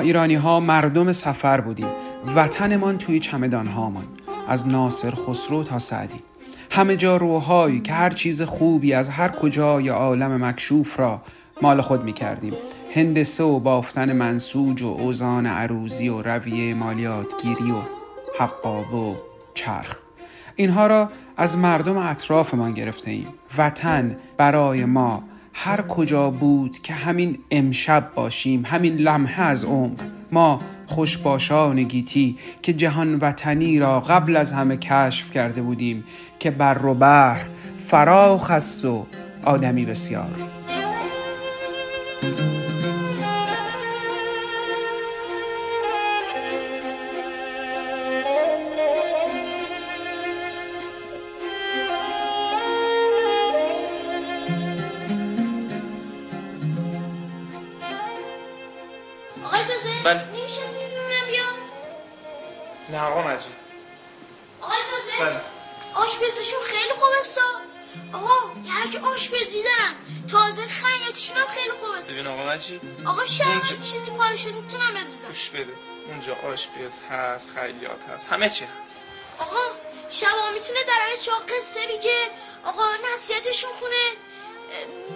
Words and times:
ما 0.00 0.04
ایرانی 0.04 0.34
ها 0.34 0.60
مردم 0.60 1.12
سفر 1.12 1.60
بودیم. 1.60 1.86
وطنمان 2.36 2.98
توی 2.98 3.18
چمدان 3.18 3.66
هامان 3.66 4.04
از 4.48 4.68
ناصر 4.68 5.10
خسرو 5.10 5.62
تا 5.62 5.78
سعدی. 5.78 6.20
همه 6.70 6.96
جا 6.96 7.16
روحایی 7.16 7.80
که 7.80 7.92
هر 7.92 8.10
چیز 8.10 8.42
خوبی 8.42 8.92
از 8.92 9.08
هر 9.08 9.28
کجای 9.28 9.88
عالم 9.88 10.44
مکشوف 10.44 11.00
را 11.00 11.22
مال 11.62 11.80
خود 11.80 12.04
می 12.04 12.12
کردیم 12.12 12.52
هندسه 12.94 13.44
و 13.44 13.58
بافتن 13.58 14.12
منسوج 14.12 14.82
و 14.82 14.86
اوزان 14.86 15.46
عروزی 15.46 16.08
و 16.08 16.22
رویه 16.22 16.74
مالیاتگیری 16.74 17.70
و 17.70 17.82
حقاب 18.38 18.94
و 18.94 19.16
چرخ. 19.54 19.98
اینها 20.56 20.86
را 20.86 21.10
از 21.36 21.56
مردم 21.56 21.96
اطرافمان 21.96 22.74
گرفته 22.74 23.10
ایم 23.10 23.28
وطن 23.58 24.16
برای 24.36 24.84
ما 24.84 25.22
هر 25.52 25.82
کجا 25.82 26.30
بود 26.30 26.78
که 26.78 26.94
همین 26.94 27.38
امشب 27.50 28.10
باشیم 28.14 28.64
همین 28.66 28.96
لمحه 28.96 29.42
از 29.42 29.64
عمر. 29.64 29.96
ما 30.32 30.60
خوشباشان 30.86 31.82
گیتی 31.82 32.38
که 32.62 32.72
جهان 32.72 33.14
وطنی 33.14 33.78
را 33.78 34.00
قبل 34.00 34.36
از 34.36 34.52
همه 34.52 34.76
کشف 34.76 35.30
کرده 35.30 35.62
بودیم 35.62 36.04
که 36.38 36.50
بر 36.50 36.86
و 36.86 36.94
بحر 36.94 37.44
فراخ 37.78 38.50
و 38.84 39.02
آدمی 39.44 39.84
بسیار. 39.84 40.30
شده 74.36 74.52
می‌تونم 74.52 74.94
بدوزم 74.94 75.26
گوش 75.26 75.50
بده. 75.50 75.72
اونجا 76.06 76.34
آشپز 76.34 77.00
هست 77.10 77.50
خیاط 77.50 78.04
هست 78.12 78.28
همه 78.28 78.50
چی 78.50 78.64
هست. 78.64 79.06
آقا 79.38 79.60
شبا 80.10 80.50
می‌تونه 80.54 80.82
در 80.82 81.16
چه 81.22 81.32
قصه 81.32 81.80
بگه 81.86 82.30
آقا 82.64 82.86
نصیحتشون 83.12 83.70
خونه. 83.78 84.10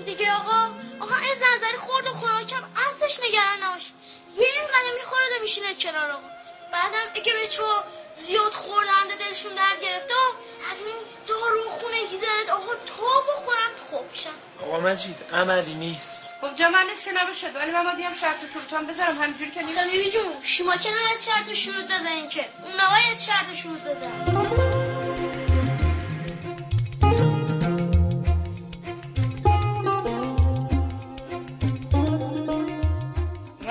دیگه 0.04 0.32
آقا 0.32 0.70
آقا 1.00 1.14
از 1.14 1.38
نظری 1.56 1.76
خورد 1.76 2.06
و 2.06 2.10
خوراکم 2.10 2.62
ازش 2.88 3.20
نگران 3.28 3.62
نباش. 3.62 3.92
یه 4.36 4.46
این 4.46 4.66
قدم 4.66 4.94
میخورده 5.00 5.38
میشینه 5.42 5.74
کنار 5.74 6.10
آقا. 6.10 6.28
بعدم 6.72 7.10
اگه 7.14 7.32
به 7.32 7.48
چو 7.48 7.62
زیاد 8.14 8.52
خوردن 8.52 9.06
دلشون 9.20 9.54
درد 9.54 9.80
گرفته 9.82 10.14
از 10.72 10.82
این 10.82 10.96
دارو 11.26 11.70
خونگی 11.70 12.18
دارد. 12.18 12.50
آقا 12.50 12.74
تو 12.74 13.02
بخورم 13.02 13.70
خوب 13.90 14.10
میشن 14.10 14.30
آقا 14.62 14.80
مجید 14.80 15.16
عملی 15.32 15.74
نیست. 15.74 16.22
خب 16.44 16.56
جا 16.56 16.68
نیست 16.88 17.04
که 17.04 17.12
نباشد 17.12 17.56
ولی 17.56 17.70
من 17.70 17.84
باید 17.84 18.14
شرط 18.20 18.44
و 18.44 18.46
شروطان 18.46 18.86
بذارم 18.86 19.22
همینجوری 19.22 19.50
که 19.50 19.62
نیست. 19.62 19.78
شما 20.42 20.76
که 20.76 20.88
نباید 20.88 21.18
شرط 21.26 21.48
و 21.52 21.54
شروط 21.54 21.84
بزنین 21.84 22.28
که. 22.28 22.44
اون 22.62 22.72
نباید 22.72 23.18
شرط 23.18 23.52
و 23.52 23.54
شروط 23.54 23.80
بزن. 23.80 24.73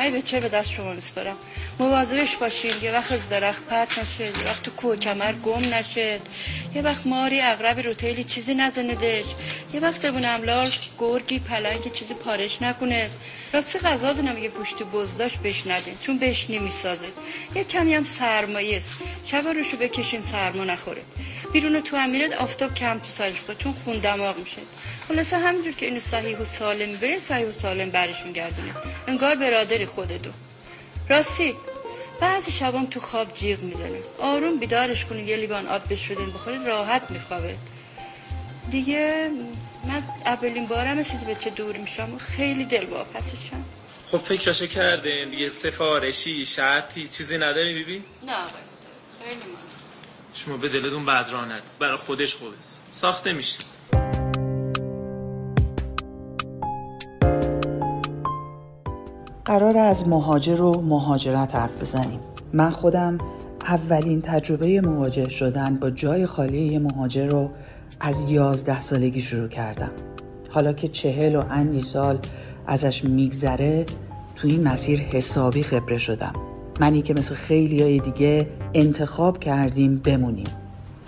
من 0.03 0.11
به 0.11 0.21
چه 0.21 0.39
به 0.39 0.49
دست 0.49 0.71
شما 0.71 0.93
میسپارم 0.93 1.35
مواظبش 1.79 2.35
باشین. 2.35 2.71
یه 2.81 2.91
وقت 2.93 3.11
از 3.11 3.29
درخت 3.29 3.63
پرت 3.63 3.99
نشه 3.99 4.25
یه 4.25 4.47
وقت 4.47 4.63
تو 4.63 4.71
کوه 4.71 4.97
کمر 4.97 5.33
گم 5.33 5.75
نشه. 5.75 6.19
یه 6.75 6.81
وقت 6.81 7.07
ماری 7.07 7.41
اغربی 7.41 7.81
رو 7.81 7.93
تیلی 7.93 8.23
چیزی 8.23 8.53
نزندش 8.53 9.25
یه 9.73 9.79
وقت 9.79 10.01
زبون 10.01 10.25
املال 10.25 10.69
گرگی 10.99 11.39
پلنگی 11.39 11.89
چیزی 11.89 12.13
پارش 12.13 12.61
نکنه. 12.61 13.09
راستی 13.53 13.79
غذا 13.79 14.13
دونم 14.13 14.37
یه 14.37 14.49
پشت 14.49 14.83
بزداش 14.83 15.37
بش 15.37 15.67
ندین 15.67 15.93
چون 16.01 16.17
بهش 16.17 16.49
نمی‌سازه. 16.49 17.07
یه 17.55 17.63
کمی 17.63 17.93
هم 17.95 18.03
سرمایه 18.03 18.75
است. 18.77 19.01
شب 19.25 19.47
روشو 19.47 19.77
بکشین 19.77 20.21
سرما 20.21 20.63
نخوره. 20.63 21.01
بیرون 21.53 21.81
تو 21.81 21.97
هم 21.97 22.09
میرد 22.09 22.33
آفتاب 22.33 22.73
کم 22.73 22.99
تو 22.99 23.05
سرش 23.05 23.39
بود 23.39 23.57
چون 23.57 23.73
خون 23.73 23.97
دماغ 23.97 24.37
میشه. 24.37 24.61
خلاصه 25.07 25.37
همینجور 25.37 25.73
که 25.73 25.85
اینو 25.85 25.99
صحیح 25.99 26.37
و 26.37 26.45
سالم 26.45 26.89
می‌برین 26.89 27.19
صحیح 27.19 27.47
و 27.47 27.51
سالم 27.51 27.89
برش 27.89 28.25
میگردونه. 28.25 28.73
انگار 29.07 29.35
برادری 29.35 29.85
خودتو. 29.85 30.29
راستی 31.09 31.55
بعضی 32.19 32.51
شبام 32.51 32.85
تو 32.85 32.99
خواب 32.99 33.33
جیغ 33.33 33.59
می‌زنه. 33.59 33.99
آروم 34.19 34.57
بیدارش 34.59 35.05
کنین 35.05 35.27
یه 35.27 35.37
لیوان 35.37 35.67
آب 35.67 35.83
بهش 35.83 36.11
بدین 36.11 36.29
بخورین 36.29 36.65
راحت 36.65 37.11
میخوابه. 37.11 37.55
دیگه 38.69 39.29
من 39.87 40.03
اولین 40.25 40.65
بارم 40.67 41.03
چیزی 41.03 41.25
به 41.25 41.35
چه 41.35 41.49
دور 41.49 41.77
میشم؟ 41.77 42.15
و 42.15 42.17
خیلی 42.17 42.65
دل 42.65 42.85
واپسشم 42.85 43.65
خب 44.11 44.17
فکرشو 44.17 44.67
کردین 44.67 45.29
دیگه 45.29 45.49
سفارشی 45.49 46.45
شرطی 46.45 47.07
چیزی 47.07 47.37
نداری 47.37 47.73
بیبی؟ 47.73 48.03
نه 48.27 48.33
خیلی. 49.23 49.62
شما 50.33 50.57
به 50.57 50.69
دلتون 50.69 51.05
بد 51.05 51.29
راه 51.31 51.45
ند 51.45 51.61
برای 51.79 51.97
خودش 51.97 52.35
خودست 52.35 52.83
ساخته 52.91 53.33
میشه. 53.33 53.57
قرار 59.45 59.77
از 59.77 60.07
مهاجر 60.07 60.61
و 60.61 60.81
مهاجرت 60.81 61.55
حرف 61.55 61.77
بزنیم. 61.77 62.19
من 62.53 62.69
خودم 62.69 63.17
اولین 63.61 64.21
تجربه 64.21 64.81
مواجه 64.81 65.29
شدن 65.29 65.75
با 65.75 65.89
جای 65.89 66.25
خالی 66.25 66.77
مهاجر 66.77 67.27
رو 67.27 67.51
از 67.99 68.31
یازده 68.31 68.81
سالگی 68.81 69.21
شروع 69.21 69.47
کردم. 69.47 69.91
حالا 70.51 70.73
که 70.73 70.87
چهل 70.87 71.35
و 71.35 71.43
اندی 71.49 71.81
سال 71.81 72.19
ازش 72.67 73.03
میگذره 73.03 73.85
تو 74.35 74.47
این 74.47 74.67
مسیر 74.67 74.99
حسابی 74.99 75.63
خبره 75.63 75.97
شدم. 75.97 76.52
منی 76.83 77.01
که 77.01 77.13
مثل 77.13 77.35
خیلی 77.35 77.81
های 77.81 77.99
دیگه 77.99 78.47
انتخاب 78.73 79.39
کردیم 79.39 79.97
بمونیم. 79.97 80.47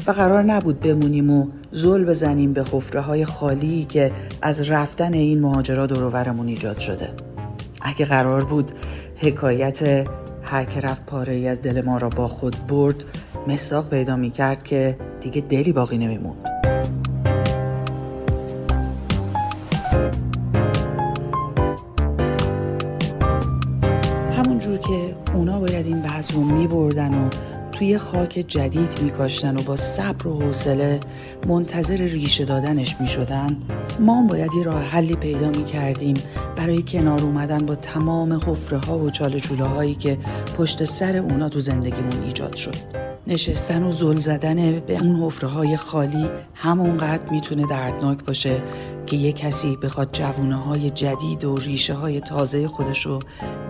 و 0.08 0.12
قرار 0.12 0.44
نبود 0.44 0.80
بمونیم 0.80 1.30
و 1.30 1.48
زل 1.72 2.06
بزنیم 2.06 2.54
به 2.54 2.64
حفره 2.72 3.02
های 3.02 3.26
خالی 3.26 3.86
که 3.90 4.12
از 4.42 4.70
رفتن 4.70 5.14
این 5.14 5.42
مهاجرا 5.42 5.86
دورورمون 5.86 6.48
ایجاد 6.48 6.80
شده. 6.80 7.10
اگه 7.82 8.06
قرار 8.06 8.46
بود 8.46 8.72
حکایت 9.16 10.08
هر 10.42 10.66
که 10.66 10.80
رفت 10.80 11.06
پاره 11.06 11.34
ای 11.34 11.48
از 11.48 11.62
دل 11.62 11.82
ما 11.82 11.98
را 11.98 12.10
با 12.10 12.28
خود 12.28 12.68
برد 12.68 13.04
مساق 13.48 13.90
پیدا 13.90 14.16
می 14.16 14.32
کرد 14.32 14.64
که 14.64 14.98
دیگه 15.22 15.42
دلی 15.42 15.74
باقی 15.74 15.98
نمیموند. 15.98 16.55
توی 27.76 27.98
خاک 27.98 28.46
جدید 28.48 29.02
میکاشتن 29.02 29.58
و 29.58 29.62
با 29.62 29.76
صبر 29.76 30.28
و 30.28 30.42
حوصله 30.42 31.00
منتظر 31.48 31.98
ریشه 31.98 32.46
دادنش 32.46 32.96
می‌شدن. 33.00 33.58
ما 34.00 34.20
هم 34.20 34.28
باید 34.28 34.54
یه 34.54 34.64
راه 34.64 34.82
حلی 34.82 35.16
پیدا 35.16 35.50
می‌کردیم 35.50 36.16
برای 36.56 36.82
کنار 36.82 37.22
اومدن 37.22 37.58
با 37.58 37.76
تمام 37.76 38.34
حفره 38.34 38.78
ها 38.78 38.98
و 38.98 39.10
چاله 39.10 39.40
هایی 39.64 39.96
که 39.96 40.18
پشت 40.58 40.84
سر 40.84 41.18
اونا 41.18 41.50
تو 41.50 41.60
زندگیمون 41.60 42.24
ایجاد 42.24 42.56
شد. 42.56 42.76
نشستن 43.28 43.84
و 43.84 43.92
زل 43.92 44.18
زدن 44.18 44.80
به 44.80 45.00
اون 45.00 45.16
حفره 45.16 45.50
های 45.50 45.78
خالی 45.78 46.30
همونقدر 46.54 47.30
می‌تونه 47.30 47.68
دردناک 47.68 48.26
باشه 48.26 48.64
که 49.06 49.16
یه 49.16 49.32
کسی 49.32 49.78
بخواد 49.78 50.10
جوونه 50.14 50.56
های 50.56 50.90
جدید 50.90 51.44
و 51.44 51.58
ریشه 51.58 51.94
های 51.94 52.22
تازه 52.22 52.68
خودشو 52.68 53.20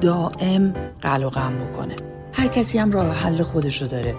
دائم 0.01 0.73
قل 1.01 1.23
و 1.23 1.29
غم 1.29 1.53
بکنه. 1.59 2.14
هر 2.37 2.47
کسی 2.47 2.77
هم 2.77 2.91
راه 2.91 3.15
حل 3.15 3.43
خودشو 3.43 3.85
داره. 3.85 4.15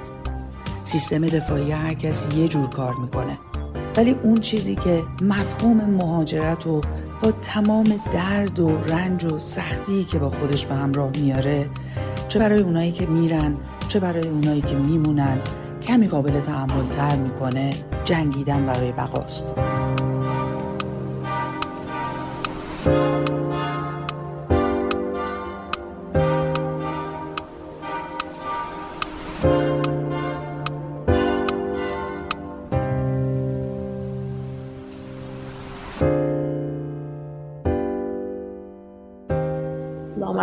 سیستم 0.84 1.26
دفاعی 1.26 1.72
هر 1.72 1.94
کسی 1.94 2.40
یه 2.40 2.48
جور 2.48 2.68
کار 2.68 2.94
می‌کنه. 2.94 3.38
ولی 3.96 4.10
اون 4.10 4.40
چیزی 4.40 4.74
که 4.74 5.02
مفهوم 5.22 5.76
مهاجرت 5.76 6.66
و 6.66 6.80
با 7.22 7.30
تمام 7.30 8.00
درد 8.12 8.58
و 8.58 8.78
رنج 8.88 9.24
و 9.24 9.38
سختی 9.38 10.04
که 10.04 10.18
با 10.18 10.28
خودش 10.28 10.66
به 10.66 10.74
همراه 10.74 11.10
میاره 11.10 11.70
چه 12.28 12.38
برای 12.38 12.60
اونایی 12.60 12.92
که 12.92 13.06
میرن 13.06 13.56
چه 13.88 14.00
برای 14.00 14.28
اونایی 14.28 14.60
که 14.60 14.74
میمونن 14.74 15.40
کمی 15.82 16.08
قابل 16.08 16.40
تحمل 16.40 16.84
تر 16.84 17.16
می‌کنه 17.16 17.74
جنگیدن 18.04 18.66
برای 18.66 18.92
بقاست. 18.92 19.46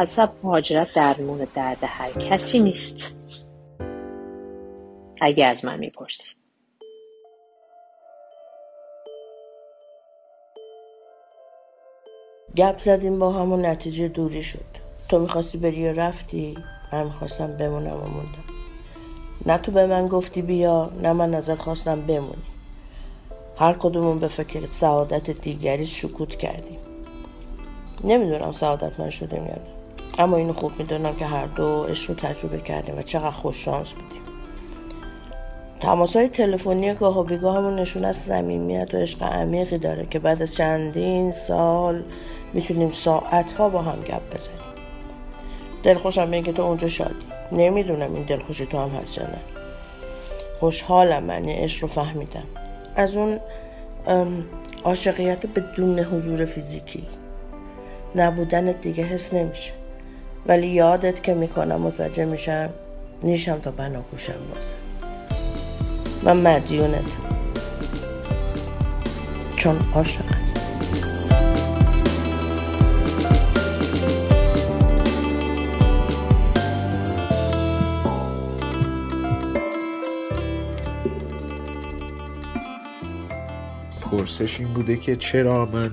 معذب 0.04 0.30
مهاجرت 0.44 0.94
درمون 0.94 1.48
درد 1.56 1.78
هر 1.82 2.12
کسی 2.12 2.60
نیست. 2.60 3.12
اگه 5.22 5.46
از 5.46 5.66
من 5.66 5.80
می‌پرسی. 5.80 6.30
گپ 12.56 12.78
زدیم 12.78 13.20
با 13.20 13.32
همون 13.32 13.66
نتیجه 13.66 14.08
دوری 14.08 14.44
شد. 14.44 14.66
تو 15.10 15.20
می‌خواستی 15.20 15.58
بری 15.58 15.90
و 15.90 15.94
رفتی؟ 15.94 16.58
من 16.94 17.04
می‌خواستم 17.04 17.58
بمونم 17.58 17.96
و 17.96 18.08
موندم. 18.08 18.44
نه 19.46 19.58
تو 19.58 19.72
به 19.72 19.86
من 19.86 20.08
گفتی 20.08 20.42
بیا 20.42 20.90
نه 21.02 21.14
من 21.14 21.34
ازت 21.34 21.62
خواستم 21.62 22.02
بمونی. 22.02 22.44
هر 23.58 23.74
کدومون 23.74 24.20
به 24.20 24.28
فکر 24.28 24.66
سعادت 24.66 25.30
دیگری 25.30 25.86
سکوت 25.86 26.36
کردیم. 26.36 26.80
نمی‌دونم 28.04 28.52
سعادت 28.52 29.00
من 29.00 29.10
شدیم 29.10 29.44
یا 29.46 29.56
نه. 29.56 29.73
اما 30.20 30.38
اینو 30.38 30.54
خوب 30.54 30.72
می‌دونم 30.80 31.16
که 31.16 31.26
هر 31.26 31.46
دو 31.46 31.84
عشق 31.84 32.10
رو 32.10 32.16
تجربه 32.16 32.60
کردیم 32.60 32.98
و 32.98 33.02
چقدر 33.02 33.32
خوش 33.32 33.66
شانس 33.66 33.92
بودیم. 33.92 34.22
تماس 35.80 36.16
های 36.16 36.28
تلفنی 36.28 36.94
گاه 36.94 37.20
و 37.20 37.24
بیگاه 37.24 37.58
همون 37.58 37.80
نشون 37.80 38.06
از 38.06 38.18
صمیمیت 38.18 38.94
و 38.94 38.98
عشق 38.98 39.24
عمیقی 39.24 39.78
داره 39.78 40.06
که 40.06 40.20
بعد 40.20 40.42
از 40.42 40.56
چندین 40.56 41.32
سال 41.32 42.04
می‌تونیم 42.54 42.92
ساعت 42.92 43.52
ها 43.52 43.70
با 43.70 43.82
هم 43.82 44.02
گپ 44.02 44.36
بزنیم. 44.36 44.58
دلخوشم 45.84 46.30
به 46.30 46.36
اینکه 46.36 46.54
تو 46.54 46.62
اونجا 46.62 46.88
شادی. 46.88 47.26
نمی‌دونم 47.52 48.14
این 48.14 48.24
دلخوشی 48.24 48.66
تو 48.66 48.78
هم 48.78 48.90
هست 48.90 49.18
یا 49.18 49.24
نه. 49.24 49.40
خوشحالم 50.60 51.24
من 51.24 51.46
عشق 51.46 51.82
رو 51.82 51.88
فهمیدم. 51.88 52.44
از 52.96 53.16
اون 53.16 53.40
عاشقیت 54.84 55.46
بدون 55.46 56.00
حضور 56.00 56.46
فیزیکی. 56.46 57.04
نبودن 58.16 58.72
دیگه 58.72 59.04
حس 59.04 59.34
نمیشه. 59.34 59.72
ولی 60.46 60.68
یادت 60.68 61.24
که 61.24 61.34
می‌کنم 61.34 61.82
متوجه 61.82 62.26
میشم 62.26 62.70
نیشم 63.24 63.60
تا 63.60 63.72
بنا 63.72 64.02
گوشم 64.02 64.34
بازم 64.54 64.76
من 66.24 66.38
مدیونتم 66.38 67.34
چون 69.56 69.80
عاشقم. 69.94 70.44
پرسش 84.02 84.60
این 84.60 84.74
بوده 84.74 84.98
که 84.98 85.16
چرا 85.16 85.66
من 85.66 85.92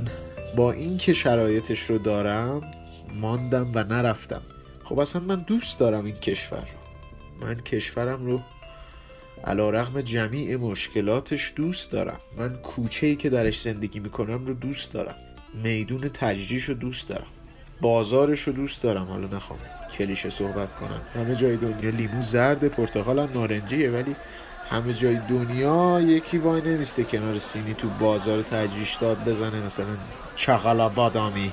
با 0.56 0.72
اینکه 0.72 1.12
شرایطش 1.12 1.80
رو 1.80 1.98
دارم 1.98 2.79
ماندم 3.12 3.70
و 3.74 3.84
نرفتم. 3.84 4.42
خب 4.84 4.98
اصلا 4.98 5.22
من 5.22 5.40
دوست 5.40 5.78
دارم 5.78 6.04
این 6.04 6.16
کشور 6.16 6.58
رو. 6.58 7.46
من 7.46 7.54
کشورم 7.54 8.26
رو 8.26 8.40
علا 9.44 9.70
رغم 9.70 10.00
جمیع 10.00 10.56
مشکلاتش 10.56 11.52
دوست 11.56 11.90
دارم. 11.90 12.18
من 12.38 12.56
کوچه 12.56 13.06
ای 13.06 13.16
که 13.16 13.30
درش 13.30 13.60
زندگی 13.60 14.00
می‌کنم 14.00 14.46
رو 14.46 14.54
دوست 14.54 14.92
دارم. 14.92 15.14
میدون 15.54 16.00
تجریش 16.00 16.64
رو 16.64 16.74
دوست 16.74 17.08
دارم. 17.08 17.26
بازارش 17.80 18.40
رو 18.40 18.52
دوست 18.52 18.82
دارم. 18.82 19.06
حالا 19.06 19.36
نخوام 19.36 19.58
کلیشه 19.98 20.30
صحبت 20.30 20.74
کنم. 20.74 21.00
همه 21.14 21.34
جای 21.34 21.56
دنیا 21.56 21.90
لیمو 21.90 22.22
زرد 22.22 22.68
پرتقال 22.68 23.18
هم 23.18 23.28
نارنجیه 23.34 23.90
ولی 23.90 24.16
همه 24.70 24.94
جای 24.94 25.18
دنیا 25.28 26.00
یکی 26.00 26.38
وای 26.38 26.60
نمیسته 26.60 27.04
کنار 27.04 27.38
سینی 27.38 27.74
تو 27.74 27.88
بازار 27.88 28.42
تجریش 28.42 28.94
داد 28.94 29.24
بزنه 29.24 29.60
مثلا 29.60 29.96
چغلا 30.36 30.88
بادامی 30.88 31.52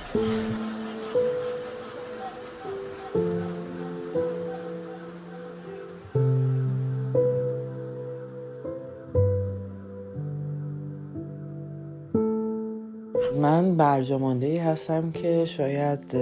من 13.60 13.76
برجامانده 13.76 14.62
هستم 14.62 15.10
که 15.10 15.44
شاید 15.44 16.16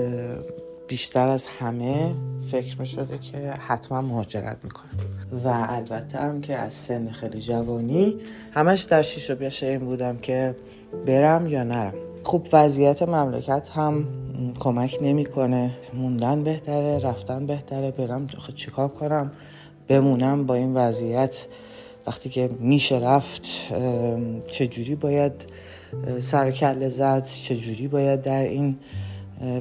بیشتر 0.88 1.28
از 1.28 1.46
همه 1.46 2.14
فکر 2.50 2.80
می 2.80 2.86
شده 2.86 3.18
که 3.18 3.38
حتما 3.38 4.02
مهاجرت 4.02 4.56
می‌کنم. 4.64 4.90
و 5.44 5.66
البته 5.68 6.18
هم 6.18 6.40
که 6.40 6.56
از 6.56 6.74
سن 6.74 7.10
خیلی 7.10 7.40
جوانی 7.40 8.16
همش 8.52 8.82
در 8.82 9.02
شیش 9.02 9.30
و 9.30 9.36
این 9.62 9.78
بودم 9.78 10.16
که 10.16 10.54
برم 11.06 11.46
یا 11.46 11.64
نرم. 11.64 11.94
خوب 12.22 12.48
وضعیت 12.52 13.02
مملکت 13.02 13.68
هم 13.74 14.04
کمک 14.60 14.98
نمی‌کنه. 15.02 15.70
موندن 15.94 16.44
بهتره 16.44 16.98
رفتن 16.98 17.46
بهتره 17.46 17.90
برم 17.90 18.26
چیکار 18.54 18.88
کنم؟ 18.88 19.30
بمونم 19.88 20.46
با 20.46 20.54
این 20.54 20.74
وضعیت. 20.74 21.46
وقتی 22.06 22.28
که 22.28 22.50
میشه 22.60 22.98
رفت 22.98 23.42
چجوری 24.46 24.94
باید 24.94 25.32
سرکل 26.20 26.88
زد 26.88 27.26
چجوری 27.26 27.88
باید 27.88 28.22
در 28.22 28.42
این 28.42 28.76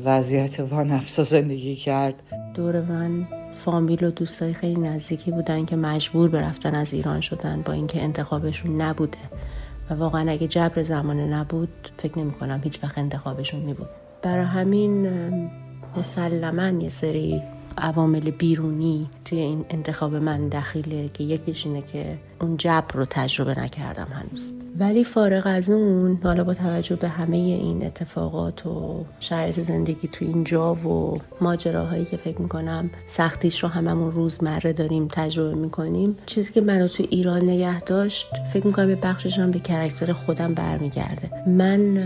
وضعیت 0.06 0.60
وانفسا 0.60 1.24
زندگی 1.24 1.76
کرد؟ 1.76 2.24
دور 2.54 2.82
من 2.82 3.28
فامیل 3.54 4.04
و 4.04 4.12
دوستای 4.12 4.54
خیلی 4.54 4.80
نزدیکی 4.80 5.32
بودن 5.32 5.66
که 5.66 5.76
مجبور 5.76 6.30
به 6.30 6.42
رفتن 6.42 6.76
از 6.76 6.94
ایران 6.94 7.22
شدن 7.22 7.62
با 7.62 7.74
اینکه 7.74 8.04
انتخابشون 8.04 8.82
نبوده. 8.82 9.18
و 9.90 9.94
واقعا 9.94 10.32
اگه 10.32 10.48
جبر 10.48 10.84
زمانه 10.84 11.26
نبود 11.26 11.70
فکر 11.98 12.20
نمی 12.20 12.32
کنم 12.32 12.62
هیچ 12.64 12.84
وقت 12.84 12.98
انتخابشون 12.98 13.60
می 13.60 13.74
بود 13.74 13.88
برای 14.22 14.46
همین 14.46 15.08
مسلما 15.98 16.84
یه 16.84 16.90
سری 16.90 17.42
عوامل 17.78 18.32
بیرونی 18.32 19.10
توی 19.26 19.40
این 19.40 19.66
انتخاب 19.70 20.16
من 20.16 20.50
دخیله 20.50 21.10
که 21.10 21.24
یکیش 21.24 21.66
اینه 21.66 21.82
که 21.82 22.18
اون 22.42 22.58
جبر 22.58 22.94
رو 22.94 23.06
تجربه 23.10 23.60
نکردم 23.60 24.08
هنوز. 24.12 24.52
ولی 24.80 25.04
فارغ 25.04 25.44
از 25.46 25.70
اون 25.70 26.20
حالا 26.24 26.44
با 26.44 26.54
توجه 26.54 26.96
به 26.96 27.08
همه 27.08 27.38
این 27.38 27.86
اتفاقات 27.86 28.66
و 28.66 29.06
شرایط 29.20 29.60
زندگی 29.60 30.08
تو 30.08 30.26
اینجا 30.26 30.74
و 30.74 31.18
ماجراهایی 31.42 32.06
که 32.06 32.18
فکر 32.18 32.42
می‌کنم 32.42 32.90
سختیش 33.06 33.64
رو 33.64 33.70
هممون 33.70 34.12
روزمره 34.12 34.74
داریم 34.74 35.08
تجربه 35.12 35.56
می‌کنیم 35.56 36.18
چیزی 36.26 36.54
که 36.54 36.62
منو 36.62 36.88
تو 36.88 37.04
ایران 37.10 37.42
نگه 37.42 37.80
داشت 37.80 38.28
فکر 38.54 38.68
می‌کنم 38.68 38.88
به 38.88 38.96
بخشش 38.96 39.40
هم 39.40 39.52
به 39.52 39.60
کرکتر 39.60 40.14
خودم 40.14 40.54
برمیگرده. 40.54 41.30
من 41.48 41.98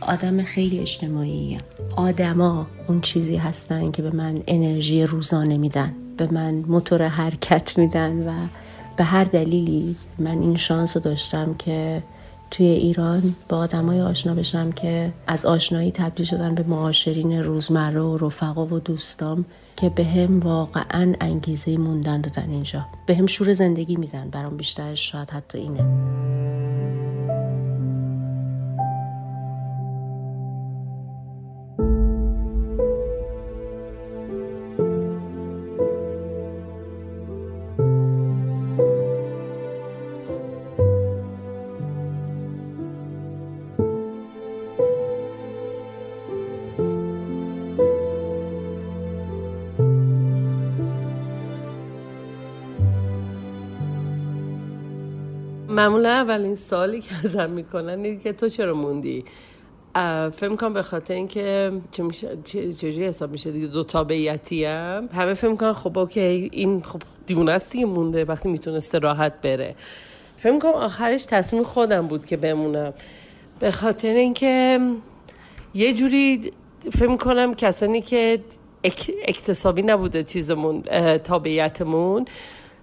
آدم 0.00 0.42
خیلی 0.42 0.78
اجتماعی 0.78 1.58
آدما 1.96 2.66
اون 2.88 3.00
چیزی 3.00 3.36
هستن 3.36 3.90
که 3.90 4.02
به 4.02 4.10
من 4.10 4.42
انرژی 4.46 5.04
روزانه 5.04 5.58
میدن 5.58 5.94
به 6.16 6.32
من 6.32 6.54
موتور 6.54 7.02
حرکت 7.02 7.78
میدن 7.78 8.28
و 8.28 8.32
به 9.02 9.06
هر 9.06 9.24
دلیلی 9.24 9.96
من 10.18 10.38
این 10.38 10.56
شانس 10.56 10.96
رو 10.96 11.02
داشتم 11.02 11.54
که 11.54 12.02
توی 12.50 12.66
ایران 12.66 13.34
با 13.48 13.56
آدمای 13.56 14.00
آشنا 14.00 14.34
بشم 14.34 14.72
که 14.72 15.12
از 15.26 15.44
آشنایی 15.44 15.90
تبدیل 15.90 16.26
شدن 16.26 16.54
به 16.54 16.62
معاشرین 16.62 17.42
روزمره 17.42 18.00
و 18.00 18.26
رفقا 18.26 18.66
و 18.66 18.78
دوستام 18.78 19.44
که 19.76 19.88
به 19.88 20.04
هم 20.04 20.40
واقعا 20.40 21.14
انگیزه 21.20 21.76
موندن 21.76 22.20
دادن 22.20 22.50
اینجا. 22.50 22.86
به 23.06 23.16
هم 23.16 23.26
شور 23.26 23.52
زندگی 23.52 23.96
میدن. 23.96 24.30
برام 24.30 24.56
بیشترش 24.56 25.10
شاید 25.10 25.30
حتی 25.30 25.58
اینه. 25.58 25.82
معمولا 55.72 56.08
اولین 56.08 56.54
سالی 56.54 57.00
که 57.00 57.14
ازم 57.24 57.50
می‌کنن 57.50 58.04
اینه 58.04 58.18
که 58.18 58.32
تو 58.32 58.48
چرا 58.48 58.74
موندی؟ 58.74 59.24
فکر 60.32 60.56
کنم 60.56 60.72
به 60.72 60.82
خاطر 60.82 61.14
اینکه 61.14 61.72
چجوری 62.44 63.04
حساب 63.04 63.30
میشه 63.30 63.50
دیگه؟ 63.50 63.66
دو 63.66 63.84
تابعیتی 63.84 64.64
هم 64.64 65.08
همه 65.12 65.34
فکر 65.34 65.54
کنم 65.54 65.72
خب 65.72 65.98
اوکی 65.98 66.48
این 66.52 66.82
خب 66.82 67.02
دیونه 67.26 67.52
است 67.52 67.72
دیگه 67.72 67.86
مونده 67.86 68.24
وقتی 68.24 68.48
می‌تونسته 68.48 68.98
راحت 68.98 69.40
بره. 69.40 69.74
فکر 70.36 70.58
کنم 70.58 70.72
آخرش 70.72 71.24
تصمیم 71.24 71.62
خودم 71.62 72.06
بود 72.06 72.26
که 72.26 72.36
بمونم. 72.36 72.92
به 73.60 73.70
خاطر 73.70 74.08
اینکه 74.08 74.80
یه 75.74 75.92
جوری 75.92 76.50
فکر 76.92 77.16
کنم 77.16 77.54
کسانی 77.54 78.00
که 78.00 78.38
اکتسابی 79.28 79.82
نبوده 79.82 80.22
چیزمون 80.24 80.82
تابعیتمون 81.18 82.24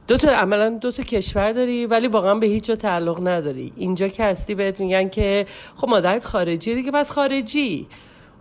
دو 0.10 0.18
تا 0.18 0.32
عملا 0.32 0.70
دو 0.70 0.92
تا 0.92 1.04
کشور 1.04 1.52
داری 1.52 1.86
ولی 1.86 2.08
واقعا 2.08 2.36
به 2.36 2.48
هیچ 2.48 2.64
جا 2.66 2.76
تعلق 2.76 3.28
نداری. 3.28 3.74
اینجا 3.76 4.08
که 4.08 4.24
هستی 4.24 4.56
بهت 4.56 4.80
میگن 4.80 5.10
که 5.10 5.46
خب 5.76 5.90
مادرت 5.90 6.26
خارجی 6.26 6.76
دیگه 6.76 6.92
پس 6.92 7.12
خارجی. 7.12 7.88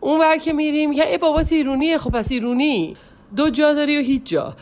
اون 0.00 0.20
ور 0.20 0.36
که 0.36 0.52
میریم 0.52 0.90
میگن 0.90 1.02
ای 1.02 1.18
بابات 1.18 1.52
ایرونیه 1.52 1.98
خب 1.98 2.10
پس 2.10 2.32
ایرونی. 2.32 2.94
دو 3.36 3.50
جا 3.50 3.72
داری 3.72 3.98
و 3.98 4.00
هیچ 4.00 4.24
جا. 4.24 4.54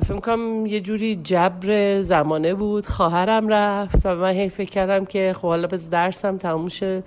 فکر 0.00 0.20
کنم 0.20 0.66
یه 0.66 0.80
جوری 0.80 1.16
جبر 1.16 2.00
زمانه 2.00 2.54
بود. 2.54 2.86
خواهرم 2.86 3.48
رفت 3.48 4.06
و 4.06 4.14
من 4.14 4.32
هی 4.32 4.48
فکر 4.48 4.70
کردم 4.70 5.04
که 5.04 5.34
خب 5.36 5.48
حالا 5.48 5.66
بس 5.66 5.90
درسم 5.90 6.36
تموم 6.36 6.68
شه. 6.68 7.02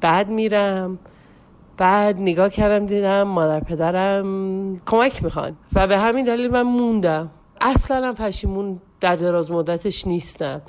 بعد 0.00 0.28
میرم. 0.28 0.98
بعد 1.76 2.20
نگاه 2.20 2.50
کردم 2.50 2.86
دیدم 2.86 3.22
مادر 3.22 3.60
پدرم 3.60 4.80
کمک 4.86 5.24
می‌خوان. 5.24 5.56
و 5.72 5.86
به 5.86 5.98
همین 5.98 6.24
دلیل 6.24 6.50
من 6.50 6.62
موندم. 6.62 7.30
اصلا 7.62 8.12
پشیمون 8.12 8.80
در 9.00 9.16
دراز 9.16 9.50
مدتش 9.50 10.06
نیستم. 10.06 10.62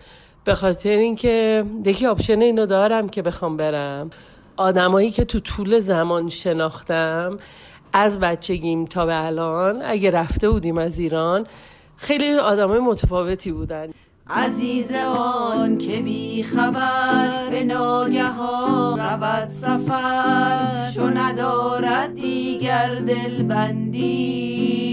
به 0.44 0.56
خاطر 0.56 0.96
اینکه 0.96 1.66
یکی 1.86 2.06
آپشن 2.06 2.42
اینو 2.42 2.66
دارم 2.66 3.10
که 3.10 3.22
بخوام 3.22 3.58
برم. 3.58 4.10
آدمایی 4.58 5.12
که 5.12 5.26
تو 5.26 5.40
طول 5.40 5.80
زمان 5.80 6.30
شناختم 6.30 7.38
از 7.94 8.20
بچگیم 8.20 8.86
تا 8.86 9.06
به 9.06 9.26
الان 9.26 9.82
اگه 9.86 10.12
رفته 10.12 10.50
بودیم 10.50 10.78
از 10.78 11.00
ایران 11.00 11.46
خیلی 11.98 12.34
آدمای 12.34 12.80
متفاوتی 12.80 13.52
بودن. 13.52 13.88
عزیز 14.30 14.92
آن 15.18 15.78
که 15.78 16.02
بی 16.02 16.44
خبر 16.44 17.50
به 17.50 17.64
ناگهان 17.64 19.00
رود 19.00 19.50
سفر 19.50 20.92
چو 20.96 21.08
ندارد 21.08 22.14
دیگر 22.14 22.96
دلبندی. 22.96 24.93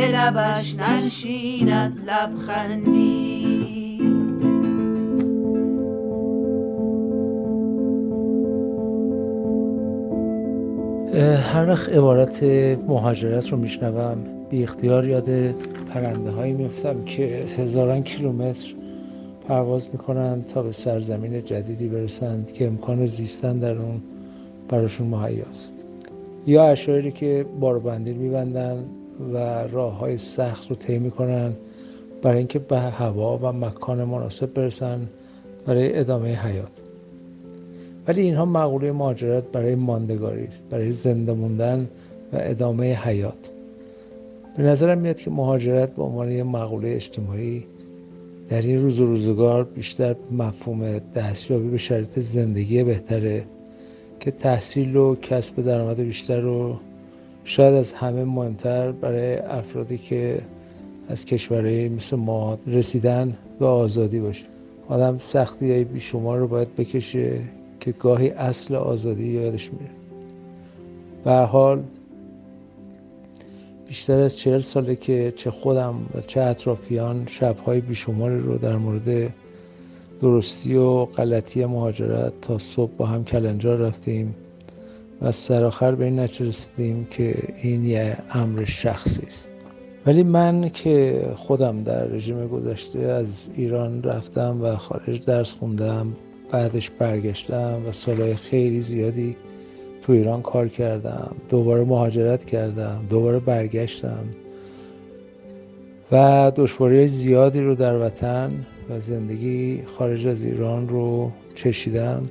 به 0.00 0.08
لبش 0.08 0.74
نشیند 0.74 2.10
لبخندی 2.10 3.98
هر 11.52 11.68
وقت 11.68 11.88
عبارت 11.88 12.42
مهاجرت 12.88 13.48
رو 13.48 13.58
میشنوم 13.58 14.18
بی 14.50 14.62
اختیار 14.62 15.08
یاد 15.08 15.28
پرنده 15.94 16.30
هایی 16.30 16.52
میفتم 16.52 17.04
که 17.04 17.44
هزاران 17.58 18.02
کیلومتر 18.02 18.74
پرواز 19.48 19.88
می‌کنند 19.92 20.46
تا 20.46 20.62
به 20.62 20.72
سرزمین 20.72 21.44
جدیدی 21.44 21.88
برسند 21.88 22.52
که 22.52 22.66
امکان 22.66 23.06
زیستن 23.06 23.58
در 23.58 23.78
اون 23.78 24.02
براشون 24.68 25.06
مهیاست. 25.06 25.72
یا 26.46 26.64
اشایری 26.64 27.12
که 27.12 27.46
باربندیل 27.60 28.16
میبندن 28.16 28.84
و 29.32 29.36
راه 29.68 29.98
های 29.98 30.18
سخت 30.18 30.70
رو 30.70 30.76
طی 30.76 30.98
می‌کنن 30.98 31.52
برای 32.22 32.38
اینکه 32.38 32.58
به 32.58 32.78
هوا 32.78 33.38
و 33.38 33.52
مکان 33.52 34.04
مناسب 34.04 34.54
برسن 34.54 35.08
برای 35.66 35.98
ادامه 35.98 36.34
حیات. 36.34 36.70
ولی 38.08 38.20
اینها 38.20 38.44
مقوله 38.44 38.92
مهاجرت 38.92 39.44
برای 39.44 39.74
ماندگاری 39.74 40.44
است 40.44 40.64
برای 40.70 40.92
زنده 40.92 41.32
موندن 41.32 41.88
و 42.32 42.36
ادامه 42.40 42.94
حیات. 42.94 43.50
به 44.56 44.62
نظرم 44.62 44.98
میاد 44.98 45.16
که 45.16 45.30
مهاجرت 45.30 45.94
به 45.94 46.02
عنوان 46.02 46.30
یک 46.30 46.46
مقوله 46.46 46.88
اجتماعی 46.88 47.64
در 48.48 48.62
این 48.62 48.80
روز 48.82 49.00
و 49.00 49.06
روزگار 49.06 49.64
بیشتر 49.64 50.16
مفهوم 50.30 50.98
دستیابی 50.98 51.68
به 51.68 51.78
شرایط 51.78 52.18
زندگی 52.18 52.84
بهتره 52.84 53.44
که 54.20 54.30
تحصیل 54.30 54.96
و 54.96 55.14
کسب 55.14 55.62
درآمد 55.62 55.96
بیشتر 55.96 56.40
رو 56.40 56.76
شاید 57.50 57.74
از 57.74 57.92
همه 57.92 58.24
مهمتر 58.24 58.92
برای 58.92 59.36
افرادی 59.36 59.98
که 59.98 60.42
از 61.08 61.24
کشورهای 61.24 61.88
مثل 61.88 62.16
ما 62.16 62.58
رسیدن 62.66 63.36
به 63.58 63.66
آزادی 63.66 64.20
باشه. 64.20 64.44
آدم 64.88 65.18
سختی 65.18 65.70
های 65.70 65.84
بیشمار 65.84 66.38
رو 66.38 66.48
باید 66.48 66.76
بکشه 66.76 67.40
که 67.80 67.92
گاهی 67.92 68.30
اصل 68.30 68.74
آزادی 68.74 69.28
یادش 69.28 69.72
میره. 69.72 69.90
به 71.24 71.32
حال 71.32 71.82
بیشتر 73.88 74.20
از 74.20 74.38
چهل 74.38 74.60
ساله 74.60 74.96
که 74.96 75.32
چه 75.36 75.50
خودم 75.50 75.94
و 76.14 76.20
چه 76.20 76.40
اطرافیان 76.40 77.26
شبهای 77.26 77.80
بیشماری 77.80 78.38
رو 78.38 78.58
در 78.58 78.76
مورد 78.76 79.34
درستی 80.20 80.76
و 80.76 81.04
غلطی 81.04 81.64
مهاجرت 81.64 82.40
تا 82.40 82.58
صبح 82.58 82.92
با 82.96 83.06
هم 83.06 83.24
کلنجار 83.24 83.76
رفتیم. 83.78 84.34
و 85.22 85.32
سرآخر 85.32 85.94
به 85.94 86.04
این 86.04 86.18
رسیدیم 86.18 87.06
که 87.10 87.34
این 87.62 87.84
یه 87.84 88.16
امر 88.30 88.64
شخصی 88.64 89.22
است. 89.26 89.50
ولی 90.06 90.22
من 90.22 90.68
که 90.68 91.22
خودم 91.36 91.82
در 91.82 92.04
رژیم 92.04 92.46
گذشته 92.48 92.98
از 92.98 93.50
ایران 93.56 94.02
رفتم 94.02 94.62
و 94.62 94.76
خارج 94.76 95.24
درس 95.24 95.54
خوندم 95.54 96.12
بعدش 96.50 96.90
برگشتم 96.90 97.82
و 97.88 97.92
سالهای 97.92 98.34
خیلی 98.34 98.80
زیادی 98.80 99.36
تو 100.02 100.12
ایران 100.12 100.42
کار 100.42 100.68
کردم 100.68 101.36
دوباره 101.48 101.84
مهاجرت 101.84 102.44
کردم 102.44 103.00
دوباره 103.10 103.38
برگشتم 103.38 104.24
و 106.12 106.52
دشواری 106.56 107.06
زیادی 107.06 107.60
رو 107.60 107.74
در 107.74 108.06
وطن 108.06 108.50
و 108.90 109.00
زندگی 109.00 109.82
خارج 109.98 110.26
از 110.26 110.42
ایران 110.42 110.88
رو 110.88 111.30
چشیدم. 111.54 112.22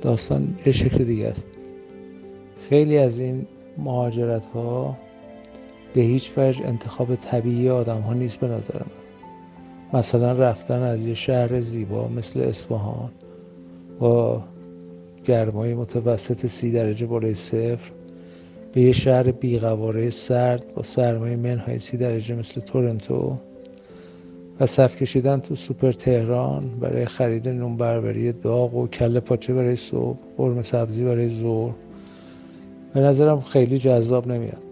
داستان 0.00 0.54
یه 0.66 0.72
شکل 0.72 1.04
دیگه 1.04 1.26
است. 1.26 1.46
خیلی 2.72 2.98
از 2.98 3.20
این 3.20 3.46
مهاجرت 3.78 4.46
ها 4.46 4.96
به 5.94 6.00
هیچ 6.00 6.32
وجه 6.36 6.66
انتخاب 6.66 7.14
طبیعی 7.14 7.68
آدم 7.68 8.00
ها 8.00 8.14
نیست 8.14 8.40
به 8.40 8.48
نظر 8.48 8.80
مثلا 9.92 10.32
رفتن 10.32 10.82
از 10.82 11.06
یه 11.06 11.14
شهر 11.14 11.60
زیبا 11.60 12.08
مثل 12.08 12.40
اصفهان 12.40 13.10
با 13.98 14.42
گرمای 15.24 15.74
متوسط 15.74 16.46
سی 16.46 16.72
درجه 16.72 17.06
بالای 17.06 17.34
صفر 17.34 17.90
به 18.72 18.80
یه 18.80 18.92
شهر 18.92 19.30
بیقواره 19.30 20.10
سرد 20.10 20.74
با 20.74 20.82
سرمایه 20.82 21.36
منهای 21.36 21.78
سی 21.78 21.96
درجه 21.96 22.34
مثل 22.34 22.60
تورنتو 22.60 23.36
و 24.60 24.66
صف 24.66 24.96
کشیدن 24.96 25.40
تو 25.40 25.54
سوپر 25.54 25.92
تهران 25.92 26.70
برای 26.80 27.06
خرید 27.06 27.48
نون 27.48 27.76
بربری 27.76 28.32
داغ 28.32 28.74
و 28.74 28.86
کله 28.86 29.20
پاچه 29.20 29.54
برای 29.54 29.76
صبح 29.76 30.18
قرمه 30.36 30.62
سبزی 30.62 31.04
برای 31.04 31.28
ظهر. 31.28 31.91
به 32.94 33.00
نظرم 33.00 33.40
خیلی 33.40 33.78
جذاب 33.78 34.26
نمیاد. 34.26 34.62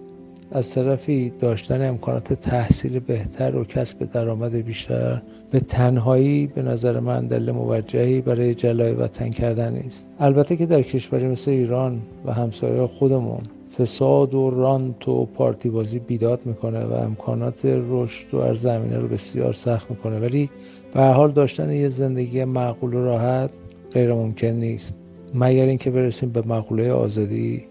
از 0.52 0.74
طرفی 0.74 1.32
داشتن 1.38 1.88
امکانات 1.88 2.32
تحصیل 2.32 2.98
بهتر 2.98 3.56
و 3.56 3.64
کسب 3.64 4.12
درآمد 4.12 4.54
بیشتر 4.54 5.22
به 5.50 5.60
تنهایی 5.60 6.46
به 6.46 6.62
نظر 6.62 7.00
من 7.00 7.26
دل 7.26 7.50
موجهی 7.50 8.20
برای 8.20 8.54
جلای 8.54 8.92
وطن 8.92 9.30
کردن 9.30 9.72
نیست. 9.72 10.06
البته 10.20 10.56
که 10.56 10.66
در 10.66 10.82
کشوری 10.82 11.26
مثل 11.26 11.50
ایران 11.50 12.00
و 12.26 12.32
همسایه 12.32 12.86
خودمون 12.86 13.40
فساد 13.78 14.34
و 14.34 14.50
رانت 14.50 15.08
و 15.08 15.24
پارتی 15.24 15.70
بازی 15.70 15.98
بیداد 15.98 16.40
می‌کنه 16.44 16.84
و 16.84 16.92
امکانات 16.92 17.60
رشد 17.64 18.34
و 18.34 18.54
زمینه 18.54 18.98
رو 18.98 19.08
بسیار 19.08 19.52
سخت 19.52 19.90
می‌کنه. 19.90 20.18
ولی 20.18 20.50
به 20.94 21.02
حال 21.02 21.30
داشتن 21.30 21.70
یه 21.70 21.88
زندگی 21.88 22.44
معقول 22.44 22.94
و 22.94 23.04
راحت 23.04 23.50
غیر 23.92 24.12
ممکن 24.12 24.46
نیست. 24.46 24.96
مگر 25.34 25.64
اینکه 25.64 25.90
برسیم 25.90 26.30
به 26.30 26.42
مقوله 26.46 26.92
آزادی؟ 26.92 27.64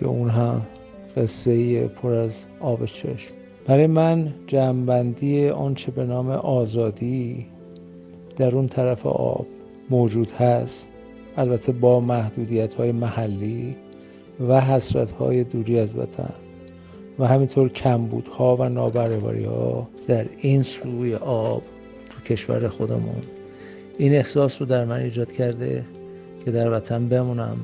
که 0.00 0.06
اون 0.06 0.30
هم 0.30 0.62
قصه 1.16 1.86
پر 1.88 2.12
از 2.12 2.44
آب 2.60 2.84
چشم. 2.84 3.34
برای 3.66 3.86
من 3.86 4.34
جمعبندی 4.46 5.48
آنچه 5.48 5.90
به 5.90 6.04
نام 6.04 6.30
آزادی 6.30 7.46
در 8.36 8.54
اون 8.54 8.68
طرف 8.68 9.06
آب 9.06 9.46
موجود 9.90 10.30
هست 10.30 10.88
البته 11.36 11.72
با 11.72 12.00
محدودیت 12.00 12.74
های 12.74 12.92
محلی 12.92 13.76
و 14.48 14.60
حسرت 14.60 15.12
های 15.12 15.44
دوری 15.44 15.78
از 15.78 15.98
وطن 15.98 16.32
و 17.18 17.26
همینطور 17.26 17.68
کمبودها 17.68 18.56
و 18.56 18.68
نابرابری 18.68 19.44
ها 19.44 19.88
در 20.08 20.26
این 20.38 20.62
سوی 20.62 21.14
آب 21.14 21.62
تو 22.10 22.34
کشور 22.34 22.68
خودمون. 22.68 23.22
این 23.98 24.14
احساس 24.14 24.60
رو 24.60 24.66
در 24.66 24.84
من 24.84 25.00
ایجاد 25.00 25.32
کرده 25.32 25.84
که 26.44 26.50
در 26.50 26.72
وطن 26.72 27.08
بمونم. 27.08 27.56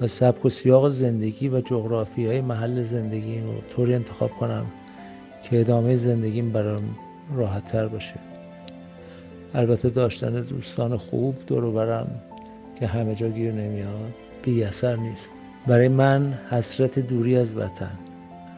و 0.00 0.06
سبک 0.06 0.44
و 0.44 0.48
سیاق 0.48 0.90
زندگی 0.90 1.48
و 1.48 1.60
جغرافی 1.60 2.26
های 2.26 2.40
محل 2.40 2.82
زندگی 2.82 3.40
رو 3.40 3.52
طوری 3.76 3.94
انتخاب 3.94 4.30
کنم 4.30 4.66
که 5.42 5.60
ادامه 5.60 5.96
زندگیم 5.96 6.52
برام 6.52 6.82
راحت 7.36 7.64
تر 7.64 7.86
باشه. 7.86 8.14
البته 9.54 9.88
داشتن 9.88 10.40
دوستان 10.40 10.96
خوب 10.96 11.34
دور 11.46 11.70
برم 11.70 12.06
که 12.80 12.86
همه 12.86 13.14
جا 13.14 13.28
گیر 13.28 13.52
نمیاد 13.52 14.12
بی 14.42 14.64
اثر 14.64 14.96
نیست. 14.96 15.30
برای 15.66 15.88
من 15.88 16.38
حسرت 16.50 16.98
دوری 16.98 17.36
از 17.36 17.56
وطن. 17.56 17.98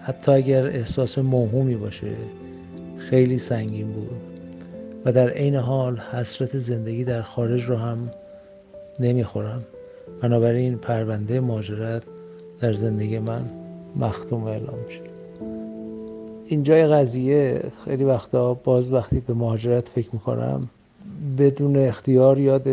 حتی 0.02 0.32
اگر 0.32 0.66
احساس 0.66 1.18
موهومی 1.18 1.76
باشه 1.76 2.12
خیلی 2.98 3.38
سنگین 3.38 3.92
بود. 3.92 4.20
و 5.04 5.12
در 5.12 5.28
عین 5.28 5.54
حال 5.54 5.98
حسرت 5.98 6.58
زندگی 6.58 7.04
در 7.04 7.22
خارج 7.22 7.64
رو 7.64 7.76
هم 7.76 8.10
نمی‌خورم. 9.00 9.64
بنابراین 10.22 10.76
پرونده 10.76 11.40
ماجرت 11.40 12.02
در 12.60 12.72
زندگی 12.72 13.18
من 13.18 13.50
مختوم 13.96 14.44
اعلام 14.44 14.88
شد 14.88 15.16
اینجای 16.46 16.86
قضیه 16.86 17.62
خیلی 17.84 18.04
وقتا 18.04 18.54
باز 18.54 18.92
وقتی 18.92 19.20
به 19.20 19.34
مهاجرت 19.34 19.88
فکر 19.88 20.08
می‌کنم 20.12 20.68
بدون 21.38 21.76
اختیار 21.76 22.38
یاد 22.38 22.68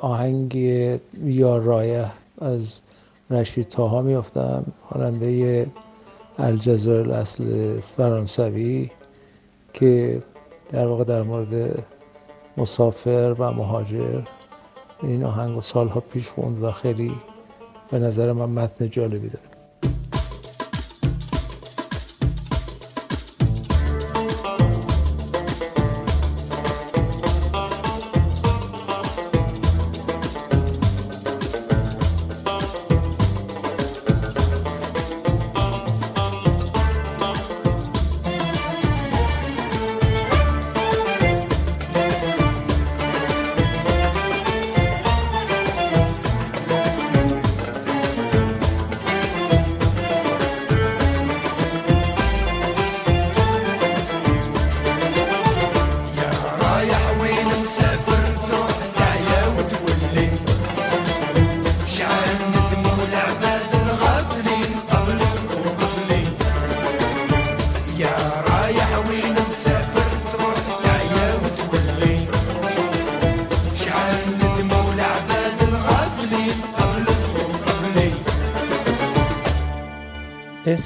آهنگ 0.00 0.54
یا 1.24 1.58
رایه 1.58 2.06
از 2.40 2.80
رشید 3.30 3.66
تاها 3.66 4.02
میافتم 4.02 4.64
خواننده 4.88 5.66
الجزایر 6.38 7.12
اصل 7.12 7.80
فرانسوی 7.80 8.90
که 9.72 10.22
در 10.70 10.86
واقع 10.86 11.04
در 11.04 11.22
مورد 11.22 11.84
مسافر 12.56 13.36
و 13.38 13.52
مهاجر 13.52 14.20
این 15.02 15.24
آهنگ 15.24 15.60
سالها 15.60 16.00
پیش 16.00 16.28
خوند 16.28 16.62
و 16.62 16.70
خیلی 16.70 17.12
به 17.90 17.98
نظر 17.98 18.32
من 18.32 18.50
متن 18.50 18.90
جالبی 18.90 19.28
داره. 19.28 19.51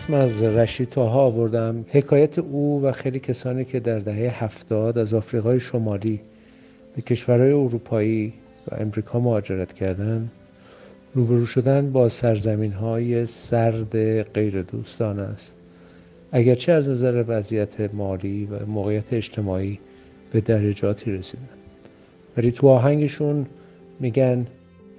اسم 0.06 0.14
از 0.14 0.42
رشید 0.42 0.88
تاها 0.88 1.20
آوردم. 1.20 1.84
حکایت 1.88 2.38
او 2.38 2.82
و 2.82 2.92
خیلی 2.92 3.20
کسانی 3.20 3.64
که 3.64 3.80
در 3.80 3.98
دهه 3.98 4.44
هفتاد 4.44 4.98
از 4.98 5.14
آفریقای 5.14 5.60
شمالی 5.60 6.20
به 6.96 7.02
کشورهای 7.02 7.52
اروپایی 7.52 8.32
و 8.70 8.74
امریکا 8.74 9.20
مهاجرت 9.20 9.72
کردند 9.72 10.30
روبرو 11.14 11.46
شدن 11.46 11.92
با 11.92 12.08
سرزمین 12.08 12.72
های 12.72 13.26
سرد 13.26 14.22
غیر 14.22 14.62
دوستان 14.62 15.18
است. 15.18 15.56
اگرچه 16.32 16.72
از 16.72 16.88
نظر 16.88 17.24
وضعیت 17.28 17.94
مالی 17.94 18.44
و 18.44 18.66
موقعیت 18.66 19.12
اجتماعی 19.12 19.78
به 20.32 20.40
درجاتی 20.40 21.12
رسیدن 21.12 21.48
ولی 22.36 22.52
تو 22.52 22.68
آهنگشون 22.68 23.46
میگن 24.00 24.46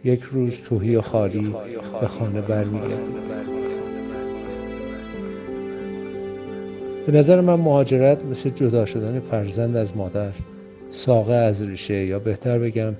یک 0.03 0.21
روز 0.21 0.57
توهی 0.61 0.95
و 0.95 1.01
خالی 1.01 1.55
به 2.01 2.07
خانه 2.07 2.41
برمیگرد 2.41 2.99
به 7.07 7.13
نظر 7.13 7.41
من 7.41 7.55
مهاجرت 7.55 8.25
مثل 8.25 8.49
جدا 8.49 8.85
شدن 8.85 9.19
فرزند 9.19 9.75
از 9.75 9.97
مادر 9.97 10.31
ساقه 10.91 11.33
از 11.33 11.61
ریشه 11.61 12.05
یا 12.05 12.19
بهتر 12.19 12.59
بگم 12.59 12.93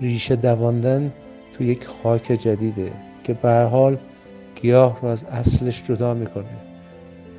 ریشه 0.00 0.36
دواندن 0.36 1.12
تو 1.54 1.64
یک 1.64 1.84
خاک 1.84 2.32
جدیده 2.32 2.92
که 3.24 3.34
به 3.34 3.48
حال 3.48 3.96
گیاه 4.62 4.98
رو 5.02 5.08
از 5.08 5.24
اصلش 5.24 5.82
جدا 5.82 6.14
می‌کنه 6.14 6.44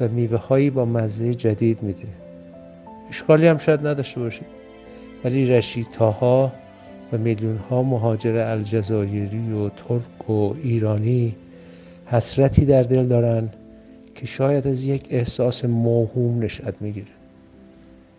و 0.01 0.07
میوه 0.07 0.37
هایی 0.37 0.69
با 0.69 0.85
مزه 0.85 1.33
جدید 1.33 1.83
میده. 1.83 2.07
اشکالی 3.09 3.47
هم 3.47 3.57
شاید 3.57 3.87
نداشته 3.87 4.19
باشید. 4.19 4.47
ولی 5.23 5.45
رشید 5.45 5.87
تاها 5.93 6.51
و 7.13 7.17
میلیون 7.17 7.57
ها 7.57 7.83
مهاجر 7.83 8.37
الجزایری 8.37 9.53
و 9.53 9.69
ترک 9.69 10.29
و 10.29 10.53
ایرانی 10.63 11.35
حسرتی 12.05 12.65
در 12.65 12.83
دل 12.83 13.03
دارن 13.03 13.49
که 14.23 14.27
شاید 14.27 14.67
از 14.67 14.83
یک 14.83 15.07
احساس 15.09 15.65
موهوم 15.65 16.43
نشأت 16.43 16.73
می‌گیره. 16.81 17.07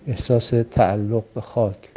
احساس 0.07 0.53
تعلق 0.71 1.25
به 1.35 1.41
خاک. 1.41 1.91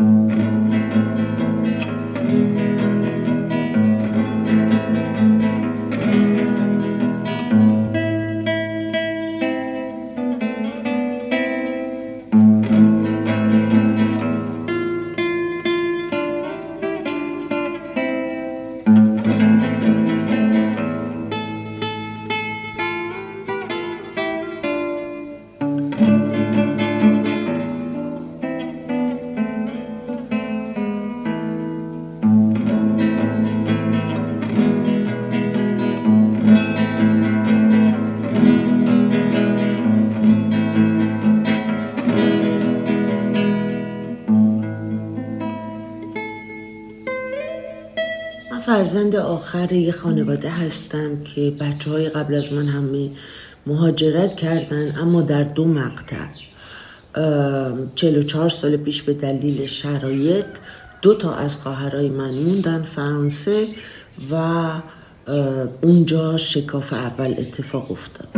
فرزند 48.88 49.16
آخر 49.16 49.72
یه 49.72 49.92
خانواده 49.92 50.50
هستم 50.50 51.24
که 51.24 51.52
بچه 51.52 51.92
های 51.92 52.10
قبل 52.10 52.36
از 52.36 52.54
من 52.54 52.68
همه 52.68 53.10
مهاجرت 53.66 54.36
کردن 54.36 54.96
اما 54.98 55.22
در 55.22 55.44
دو 55.44 55.66
مقطع. 55.66 56.28
چهار 58.28 58.50
سال 58.50 58.78
پیش 58.78 59.04
به 59.04 59.14
دلیل 59.14 59.66
شرایط 59.66 60.46
دو 61.02 61.14
تا 61.14 61.36
از 61.36 61.58
خواهرای 61.58 62.10
من 62.10 62.34
موندن 62.34 62.82
فرانسه 62.82 63.68
و 64.32 64.66
اونجا 65.82 66.38
شکاف 66.38 66.94
اول 66.94 67.36
اتفاق 67.38 67.92
افتاد. 67.92 68.30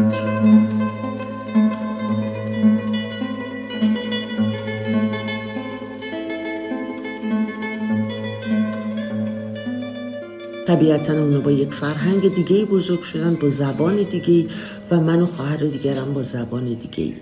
طبیعتا 10.70 11.14
اونو 11.14 11.42
با 11.42 11.52
یک 11.52 11.74
فرهنگ 11.74 12.34
دیگه 12.34 12.66
بزرگ 12.66 13.02
شدن 13.02 13.36
با 13.36 13.50
زبان 13.50 13.96
دیگه 13.96 14.46
و 14.92 15.00
من 15.00 15.22
و 15.22 15.26
خواهر 15.26 15.58
دیگرم 15.58 16.14
با 16.14 16.24
زبان 16.24 16.66
دیگه 16.66 17.14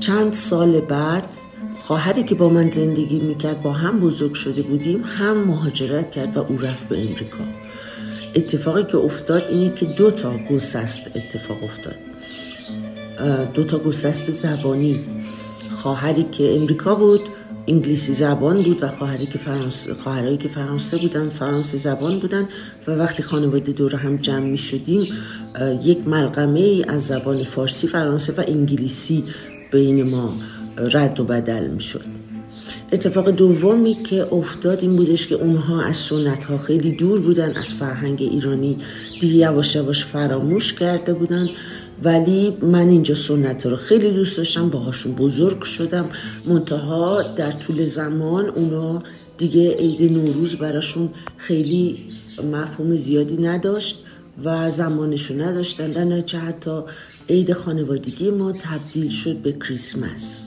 چند 0.00 0.32
سال 0.32 0.80
بعد 0.80 1.24
خواهری 1.78 2.24
که 2.24 2.34
با 2.34 2.48
من 2.48 2.70
زندگی 2.70 3.20
می‌کرد 3.20 3.62
با 3.62 3.72
هم 3.72 4.00
بزرگ 4.00 4.34
شده 4.34 4.62
بودیم 4.62 5.02
هم 5.04 5.36
مهاجرت 5.36 6.10
کرد 6.10 6.36
و 6.36 6.40
او 6.40 6.56
رفت 6.58 6.88
به 6.88 7.00
امریکا. 7.00 7.44
اتفاقی 8.34 8.84
که 8.84 8.96
افتاد 8.96 9.42
اینه 9.50 9.74
که 9.74 9.86
دو 9.86 10.10
تا 10.10 10.38
گسست 10.50 11.10
اتفاق 11.16 11.64
افتاد. 11.64 11.96
دو 13.54 13.64
تا 13.64 13.78
گسست 13.78 14.30
زبانی. 14.30 15.04
خواهری 15.70 16.26
که 16.32 16.56
امریکا 16.56 16.94
بود 16.94 17.20
انگلیسی 17.68 18.12
زبان 18.12 18.62
بود 18.62 18.82
و 18.82 18.88
خواهری 18.88 19.26
که 19.26 19.38
فرانسه 19.38 19.94
خواهرایی 19.94 20.36
که 20.36 20.48
فرانسه 20.48 20.98
بودن 20.98 21.28
فرانسه 21.28 21.78
زبان 21.78 22.18
بودن 22.18 22.48
و 22.86 22.90
وقتی 22.90 23.22
خانواده 23.22 23.72
دور 23.72 23.94
هم 23.96 24.16
جمع 24.16 24.46
می 24.46 24.58
شدیم 24.58 25.12
یک 25.82 26.08
ملغمه 26.08 26.84
از 26.88 27.06
زبان 27.06 27.44
فارسی 27.44 27.86
فرانسه 27.86 28.32
و 28.32 28.44
انگلیسی 28.48 29.24
بین 29.72 30.10
ما 30.10 30.34
رد 30.76 31.20
و 31.20 31.24
بدل 31.24 31.66
می 31.66 31.80
شد. 31.80 32.04
اتفاق 32.92 33.30
دومی 33.30 33.94
که 33.94 34.34
افتاد 34.34 34.82
این 34.82 34.96
بودش 34.96 35.26
که 35.26 35.34
اونها 35.34 35.82
از 35.82 35.96
سنت 35.96 36.44
ها 36.44 36.58
خیلی 36.58 36.92
دور 36.92 37.20
بودن 37.20 37.52
از 37.56 37.72
فرهنگ 37.72 38.22
ایرانی 38.22 38.78
دیگه 39.20 39.34
یواش 39.34 39.76
یواش 39.76 40.04
فراموش 40.04 40.72
کرده 40.72 41.14
بودن. 41.14 41.48
ولی 42.02 42.56
من 42.62 42.88
اینجا 42.88 43.14
سنت 43.14 43.66
رو 43.66 43.76
خیلی 43.76 44.10
دوست 44.10 44.36
داشتم 44.36 44.70
باهاشون 44.70 45.14
بزرگ 45.14 45.62
شدم. 45.62 46.08
منتها 46.46 47.22
در 47.22 47.50
طول 47.50 47.84
زمان 47.84 48.48
اونا 48.48 49.02
دیگه 49.38 49.74
عید 49.74 50.12
نوروز 50.12 50.56
براشون 50.56 51.10
خیلی 51.36 51.98
مفهوم 52.52 52.96
زیادی 52.96 53.36
نداشت 53.36 54.04
و 54.44 54.70
زمانشو 54.70 55.34
نداشتن. 55.34 55.92
در 55.92 56.04
نتیجه 56.04 56.38
حتی 56.38 56.80
عید 57.28 57.52
خانوادگی 57.52 58.30
ما 58.30 58.52
تبدیل 58.52 59.08
شد 59.08 59.36
به 59.36 59.52
کریسمس. 59.52 60.46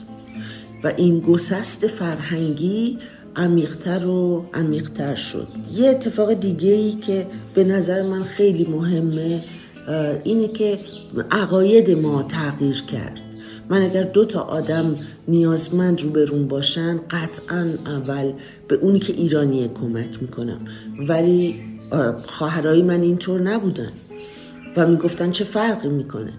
و 0.84 0.92
این 0.96 1.20
گسست 1.20 1.86
فرهنگی 1.86 2.98
عمیقتر 3.36 4.06
و 4.06 4.46
عمیقتر 4.54 5.14
شد. 5.14 5.48
یه 5.74 5.88
اتفاق 5.88 6.32
دیگه 6.32 6.72
ای 6.72 6.92
که 6.92 7.26
به 7.54 7.64
نظر 7.64 8.02
من 8.02 8.24
خیلی 8.24 8.64
مهمه 8.64 9.44
اینه 10.24 10.48
که 10.48 10.78
عقاید 11.30 11.90
ما 11.90 12.22
تغییر 12.22 12.82
کرد. 12.82 13.20
من 13.68 13.82
اگر 13.82 14.02
دو 14.02 14.24
تا 14.24 14.40
آدم 14.40 14.96
نیازمند 15.28 16.02
روبرون 16.02 16.48
باشن 16.48 17.00
قطعا 17.10 17.74
اول 17.86 18.32
به 18.68 18.74
اونی 18.74 18.98
که 18.98 19.12
ایرانیه 19.12 19.68
کمک 19.68 20.22
می‌کنم. 20.22 20.60
ولی 21.08 21.60
خواهرای 22.26 22.82
من 22.82 23.02
اینطور 23.02 23.40
نبودن 23.40 23.92
و 24.76 24.86
می‌گفتن 24.86 25.30
چه 25.30 25.44
فرقی 25.44 25.88
می‌کنه. 25.88 26.32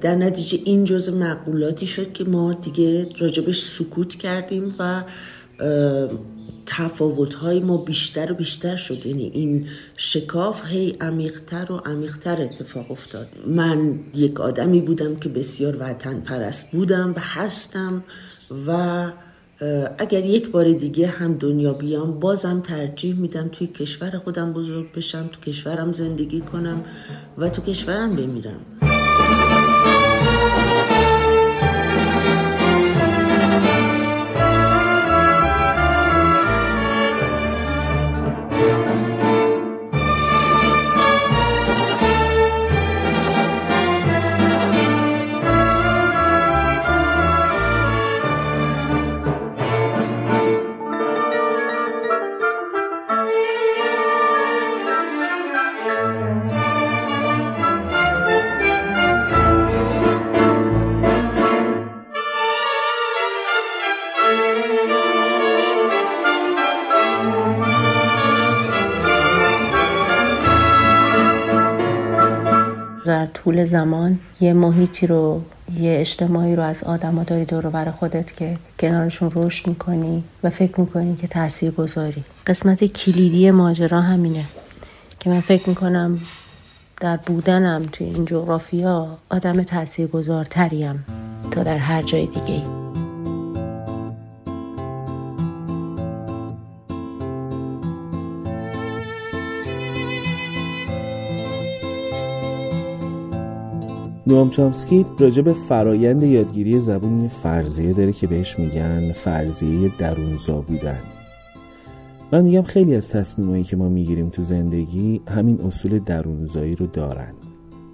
در 0.00 0.14
نتیجه 0.14 0.58
این 0.64 0.84
جز 0.84 1.08
معقولاتی 1.08 1.86
شد 1.86 2.12
که 2.12 2.24
ما 2.24 2.52
دیگه 2.52 3.08
راجبش 3.18 3.62
سکوت 3.62 4.14
کردیم 4.14 4.74
و 4.78 5.02
تفاوت 6.76 7.34
های 7.34 7.60
ما 7.60 7.76
بیشتر 7.76 8.32
و 8.32 8.34
بیشتر 8.34 8.76
شد. 8.76 9.06
یعنی 9.06 9.30
این 9.34 9.66
شکاف 9.96 10.66
هی 10.66 10.96
عمیقتر 11.00 11.72
و 11.72 11.76
عمیقتر 11.76 12.42
اتفاق 12.42 12.90
افتاد. 12.90 13.28
من 13.46 14.00
یک 14.14 14.40
آدمی 14.40 14.80
بودم 14.80 15.16
که 15.16 15.28
بسیار 15.28 15.76
وطن 15.80 16.20
پرست 16.20 16.70
بودم 16.70 17.12
و 17.16 17.20
هستم 17.20 18.04
و 18.66 19.06
اگر 19.98 20.24
یک 20.24 20.50
بار 20.50 20.72
دیگه 20.72 21.06
هم 21.06 21.34
دنیا 21.34 21.72
بیام 21.72 22.20
بازم 22.20 22.60
ترجیح 22.60 23.14
میدم 23.14 23.48
توی 23.48 23.66
کشور 23.66 24.10
خودم 24.10 24.52
بزرگ 24.52 24.92
بشم 24.92 25.28
تو 25.32 25.40
کشورم 25.40 25.92
زندگی 25.92 26.40
کنم 26.40 26.84
و 27.38 27.48
تو 27.48 27.62
کشورم 27.62 28.16
بمیرم. 28.16 28.60
طول 73.52 73.64
زمان 73.64 74.18
یه 74.40 74.52
محیطی 74.52 75.06
رو 75.06 75.42
یه 75.80 76.00
اجتماعی 76.00 76.56
رو 76.56 76.62
از 76.62 76.84
آدما 76.84 77.24
داری 77.24 77.44
دور 77.44 77.66
بر 77.66 77.90
خودت 77.90 78.36
که 78.36 78.56
کنارشون 78.80 79.30
رشد 79.34 79.68
می‌کنی 79.68 80.24
و 80.42 80.50
فکر 80.50 80.80
می‌کنی 80.80 81.16
که 81.16 81.26
تاثیر 81.26 81.70
گذاری 81.70 82.24
قسمت 82.46 82.84
کلیدی 82.84 83.50
ماجرا 83.50 84.00
همینه 84.00 84.44
که 85.20 85.30
من 85.30 85.40
فکر 85.40 85.68
می‌کنم 85.68 86.20
در 87.00 87.16
بودنم 87.16 87.82
توی 87.92 88.06
این 88.06 88.24
جغرافیا 88.24 89.18
آدم 89.30 89.62
تأثیر 89.62 90.06
گذارتریم 90.06 91.04
تا 91.50 91.62
در 91.62 91.78
هر 91.78 92.02
جای 92.02 92.26
دیگه 92.26 92.81
نوام 104.26 104.50
چامسکی 104.50 105.06
راجع 105.18 105.52
فرایند 105.52 106.22
یادگیری 106.22 106.78
زبونی 106.78 107.28
فرضیه 107.28 107.92
داره 107.92 108.12
که 108.12 108.26
بهش 108.26 108.58
میگن 108.58 109.12
فرضیه 109.12 109.90
درونزا 109.98 110.60
بودن. 110.60 111.00
من 112.32 112.44
میگم 112.44 112.62
خیلی 112.62 112.96
از 112.96 113.10
تصمیمایی 113.10 113.62
که 113.62 113.76
ما 113.76 113.88
می‌گیریم 113.88 114.28
تو 114.28 114.44
زندگی 114.44 115.20
همین 115.28 115.60
اصول 115.60 115.98
درونزایی 115.98 116.74
رو 116.74 116.86
دارن. 116.86 117.32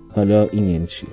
حالا 0.09 0.45
این 0.45 0.69
یعنی 0.69 0.87
چی؟ 0.87 1.07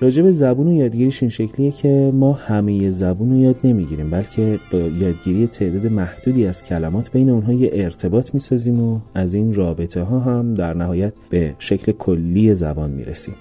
راجع 0.00 0.30
زبون 0.30 0.68
و 0.68 0.72
یادگیریش 0.72 1.22
این 1.22 1.30
شکلیه 1.30 1.70
که 1.70 2.10
ما 2.14 2.32
همه 2.32 2.90
زبون 2.90 3.30
رو 3.30 3.36
یاد 3.36 3.56
نمی‌گیریم 3.64 4.10
بلکه 4.10 4.58
با 4.72 4.78
یادگیری 4.78 5.46
تعداد 5.46 5.86
محدودی 5.86 6.46
از 6.46 6.64
کلمات 6.64 7.12
بین 7.12 7.30
اونها 7.30 7.52
یه 7.52 7.70
ارتباط 7.72 8.34
می‌سازیم 8.34 8.80
و 8.80 9.00
از 9.14 9.34
این 9.34 9.54
رابطه 9.54 10.02
ها 10.02 10.20
هم 10.20 10.54
در 10.54 10.74
نهایت 10.74 11.12
به 11.30 11.54
شکل 11.58 11.92
کلی 11.92 12.54
زبان 12.54 12.90
می‌رسیم. 12.90 13.34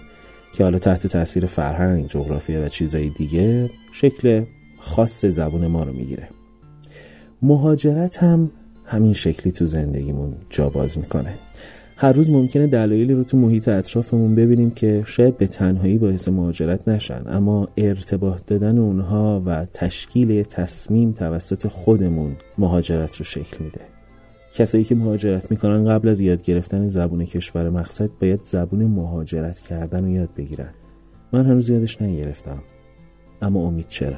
که 0.54 0.64
حالا 0.64 0.80
تحت 0.80 1.08
تاثیر 1.08 1.46
فرهنگ، 1.46 2.08
جغرافیا 2.08 2.66
و 2.66 2.68
چیزهای 2.68 3.10
دیگه 3.10 3.70
شکل 3.92 4.44
خاص 4.80 5.26
زبون 5.26 5.68
ما 5.68 5.84
رو 5.84 5.94
می‌گیره. 5.94 6.30
مهاجرت 7.42 8.18
هم 8.18 8.52
همین 8.86 9.14
شکلی 9.14 9.52
تو 9.52 9.66
زندگیمون 9.66 10.34
جا 10.50 10.70
باز 10.70 10.98
می‌کنه. 10.98 11.34
هر 11.98 12.14
روز 12.14 12.30
ممکنه 12.30 12.68
دلایلی 12.68 13.14
رو 13.14 13.24
تو 13.24 13.38
محیط 13.38 13.68
اطرافمون 13.68 14.36
ببینیم 14.36 14.72
که 14.72 15.04
شاید 15.06 15.38
به 15.38 15.48
تنهایی 15.48 15.98
باعث 15.98 16.30
مهاجرت 16.30 16.88
نشن 16.88 17.24
اما 17.28 17.68
ارتباط 17.78 18.46
دادن 18.46 18.78
اونها 18.78 19.44
و 19.46 19.66
تشکیل 19.74 20.44
تصمیم 20.44 21.12
توسط 21.12 21.68
خودمون 21.68 22.36
مهاجرت 22.58 23.16
رو 23.16 23.26
شکل 23.26 23.64
میده. 23.64 23.82
کسایی 24.54 24.84
که 24.84 24.96
مهاجرت 24.96 25.52
می‌کنن 25.52 25.86
قبل 25.86 26.08
از 26.08 26.20
یاد 26.20 26.44
گرفتن 26.44 26.88
زبون 26.88 27.26
کشور 27.26 27.70
مقصد 27.70 28.10
باید 28.22 28.42
زبون 28.42 28.86
مهاجرت 28.86 29.60
کردن 29.60 30.04
رو 30.04 30.10
یاد 30.10 30.30
بگیرن. 30.38 30.74
من 31.34 31.46
هنوز 31.46 31.70
یادش 31.70 32.02
نگرفتم. 32.02 32.60
اما 33.42 33.60
امید 33.60 33.88
چرا؟ 33.88 34.18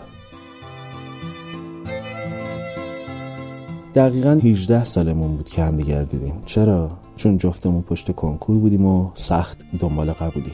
دقیقا 3.95 4.39
18 4.43 4.85
سالمون 4.85 5.37
بود 5.37 5.49
که 5.49 5.63
هم 5.63 5.77
دیگر 5.77 6.03
دیدیم. 6.03 6.33
چرا؟ 6.45 6.91
چون 7.15 7.37
جفتمون 7.37 7.81
پشت 7.81 8.11
کنکور 8.11 8.57
بودیم 8.57 8.85
و 8.85 9.11
سخت 9.13 9.65
دنبال 9.79 10.11
قبولی 10.11 10.51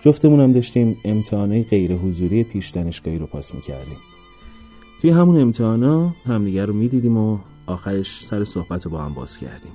جفتمون 0.00 0.40
هم 0.40 0.52
داشتیم 0.52 0.96
امتحانه 1.04 1.62
غیر 1.62 1.92
حضوری 1.92 2.44
پیش 2.44 2.70
دانشگاهی 2.70 3.18
رو 3.18 3.26
پاس 3.26 3.54
می‌کردیم. 3.54 3.96
توی 5.00 5.10
همون 5.10 5.40
امتحانا 5.40 6.14
همدیگر 6.24 6.66
رو 6.66 6.74
می‌دیدیم 6.74 7.16
و 7.16 7.38
آخرش 7.66 8.24
سر 8.24 8.44
صحبت 8.44 8.88
با 8.88 9.02
هم 9.02 9.14
باز 9.14 9.38
کردیم. 9.38 9.72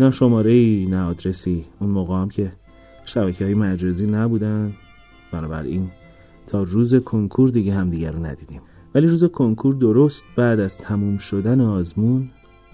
نه 0.00 0.10
شماره 0.10 0.50
ای 0.50 0.86
نه 0.90 1.02
آدرسی. 1.02 1.64
اون 1.80 1.90
موقع 1.90 2.14
هم 2.14 2.28
که 2.28 2.52
شبکه 3.04 3.44
های 3.44 3.54
مجازی 3.54 4.06
نبودن. 4.06 4.74
بنابراین 5.32 5.90
تا 6.46 6.62
روز 6.62 6.94
کنکور 6.94 7.48
دیگه 7.48 7.74
هم 7.74 7.90
دیگر 7.90 8.12
رو 8.12 8.26
ندیدیم. 8.26 8.60
ولی 8.94 9.06
روز 9.06 9.24
کنکور 9.24 9.74
درست 9.74 10.24
بعد 10.36 10.60
از 10.60 10.78
تموم 10.78 11.18
شدن 11.18 11.60
آزمون 11.60 12.30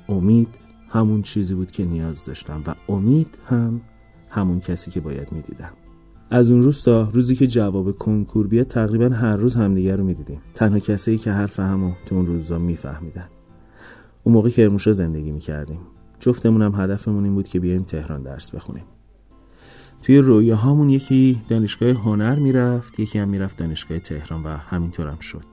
امید 0.09 0.49
همون 0.89 1.23
چیزی 1.23 1.55
بود 1.55 1.71
که 1.71 1.85
نیاز 1.85 2.25
داشتم 2.25 2.63
و 2.67 2.75
امید 2.93 3.39
هم 3.49 3.81
همون 4.31 4.61
کسی 4.61 4.91
که 4.91 5.01
باید 5.01 5.33
می‌دیدم. 5.33 5.73
از 6.31 6.51
اون 6.51 6.63
روز 6.63 6.83
تا 6.83 7.11
روزی 7.13 7.37
که 7.37 7.47
جواب 7.47 7.93
کنکور 7.93 8.47
بیاد 8.47 8.67
تقریبا 8.67 9.09
هر 9.09 9.37
روز 9.37 9.57
همدیگر 9.57 9.97
رو 9.97 10.05
می‌دیدیم. 10.05 10.41
تنها 10.55 10.79
کسی 10.79 11.19
که 11.19 11.33
حرف 11.33 11.61
همو 11.61 11.93
تو 12.07 12.15
اون 12.15 12.27
روزا 12.27 12.59
میفهمیدن. 12.59 13.29
اون 14.25 14.35
موقع 14.35 14.51
کرموشا 14.51 14.93
زندگی 14.93 15.33
می‌کردیم. 15.33 15.81
جفتمون 16.21 16.63
هم 16.63 16.75
هدفمون 16.83 17.25
این 17.25 17.35
بود 17.35 17.49
که 17.49 17.61
بیایم 17.61 17.83
تهران 17.83 18.23
درس 18.23 18.51
بخونیم. 18.51 18.85
توی 20.03 20.19
رویاهامون 20.19 20.91
یکی 20.91 21.41
دانشگاه 21.49 21.91
هنر 21.91 22.39
می‌رفت 22.39 23.01
یکی 23.01 23.19
هم 23.19 23.29
می‌رفت 23.29 23.57
دانشگاه 23.57 23.99
تهران 23.99 24.43
و 24.43 24.49
همینطور 24.49 25.09
هم 25.09 25.19
شد. 25.19 25.45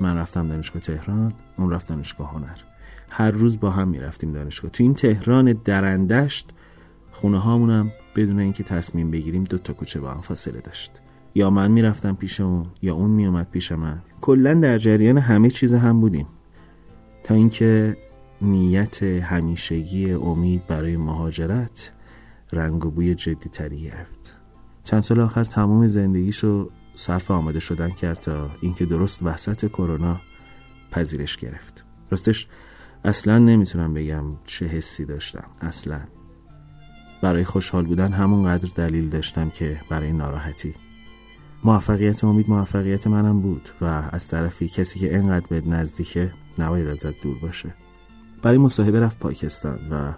من 0.00 0.16
رفتم 0.16 0.48
دانشگاه 0.48 0.82
تهران 0.82 1.32
اون 1.58 1.70
رفت 1.70 1.88
دانشگاه 1.88 2.30
هنر. 2.30 2.56
هر 3.10 3.30
روز 3.30 3.60
با 3.60 3.70
هم 3.70 3.88
می‌رفتیم 3.88 4.32
دانشگاه. 4.32 4.70
تو 4.70 4.82
این 4.82 4.94
تهران 4.94 5.52
درندشت 5.52 6.50
خونه 7.12 7.38
هامونم 7.38 7.90
بدون 8.16 8.38
اینکه 8.38 8.64
تصمیم 8.64 9.10
بگیریم 9.10 9.44
دو 9.44 9.58
تا 9.58 9.72
کوچه 9.72 10.00
با 10.00 10.10
هم 10.10 10.20
فاصله 10.20 10.60
داشت. 10.60 10.92
یا 11.34 11.50
من 11.50 11.70
می‌رفتم 11.70 12.14
پیش 12.14 12.40
اون 12.40 12.66
یا 12.82 12.94
اون 12.94 13.10
میومد 13.10 13.50
پیش 13.50 13.72
من. 13.72 14.02
کلا 14.20 14.54
در 14.54 14.78
جریان 14.78 15.18
همه 15.18 15.50
چیز 15.50 15.74
هم 15.74 16.00
بودیم. 16.00 16.26
تا 17.24 17.34
اینکه 17.34 17.96
نیت 18.42 19.02
همیشگی 19.02 20.12
امید 20.12 20.66
برای 20.66 20.96
مهاجرت 20.96 21.92
رنگ 22.52 22.86
و 22.86 22.90
بوی 22.90 23.14
جدی 23.14 23.48
تری 23.48 23.80
گرفت. 23.80 24.36
چند 24.84 25.00
سال 25.00 25.20
آخر 25.20 25.44
تمام 25.44 25.86
زندگیشو 25.86 26.70
صرف 26.94 27.30
آماده 27.30 27.60
شدن 27.60 27.90
کرد 27.90 28.20
تا 28.20 28.50
اینکه 28.60 28.86
درست 28.86 29.22
وسط 29.22 29.68
کرونا 29.68 30.20
پذیرش 30.90 31.36
گرفت. 31.36 31.84
راستش 32.10 32.48
اصلا 33.04 33.38
نمی‌تونم 33.38 33.94
بگم 33.94 34.24
چه 34.44 34.66
حسی 34.66 35.04
داشتم 35.04 35.46
اصلا. 35.60 36.00
برای 37.22 37.44
خوشحال 37.44 37.86
بودن 37.86 38.12
همونقدر 38.12 38.68
دلیل 38.76 39.08
داشتم 39.08 39.50
که 39.50 39.80
برای 39.88 40.12
ناراحتی. 40.12 40.74
موفقیت 41.64 42.24
امید 42.24 42.50
موفقیت 42.50 43.06
منم 43.06 43.40
بود 43.40 43.68
و 43.80 43.84
از 44.12 44.28
طرفی 44.28 44.68
کسی 44.68 44.98
که 44.98 45.16
انقدر 45.16 45.46
به 45.46 45.60
نزدیکه 45.60 46.32
نباید 46.58 46.88
ازت 46.88 47.22
دور 47.22 47.38
باشه. 47.38 47.74
برای 48.42 48.58
مصاحبه 48.58 49.00
رفت 49.00 49.18
پاکستان 49.18 49.78
و 49.90 50.12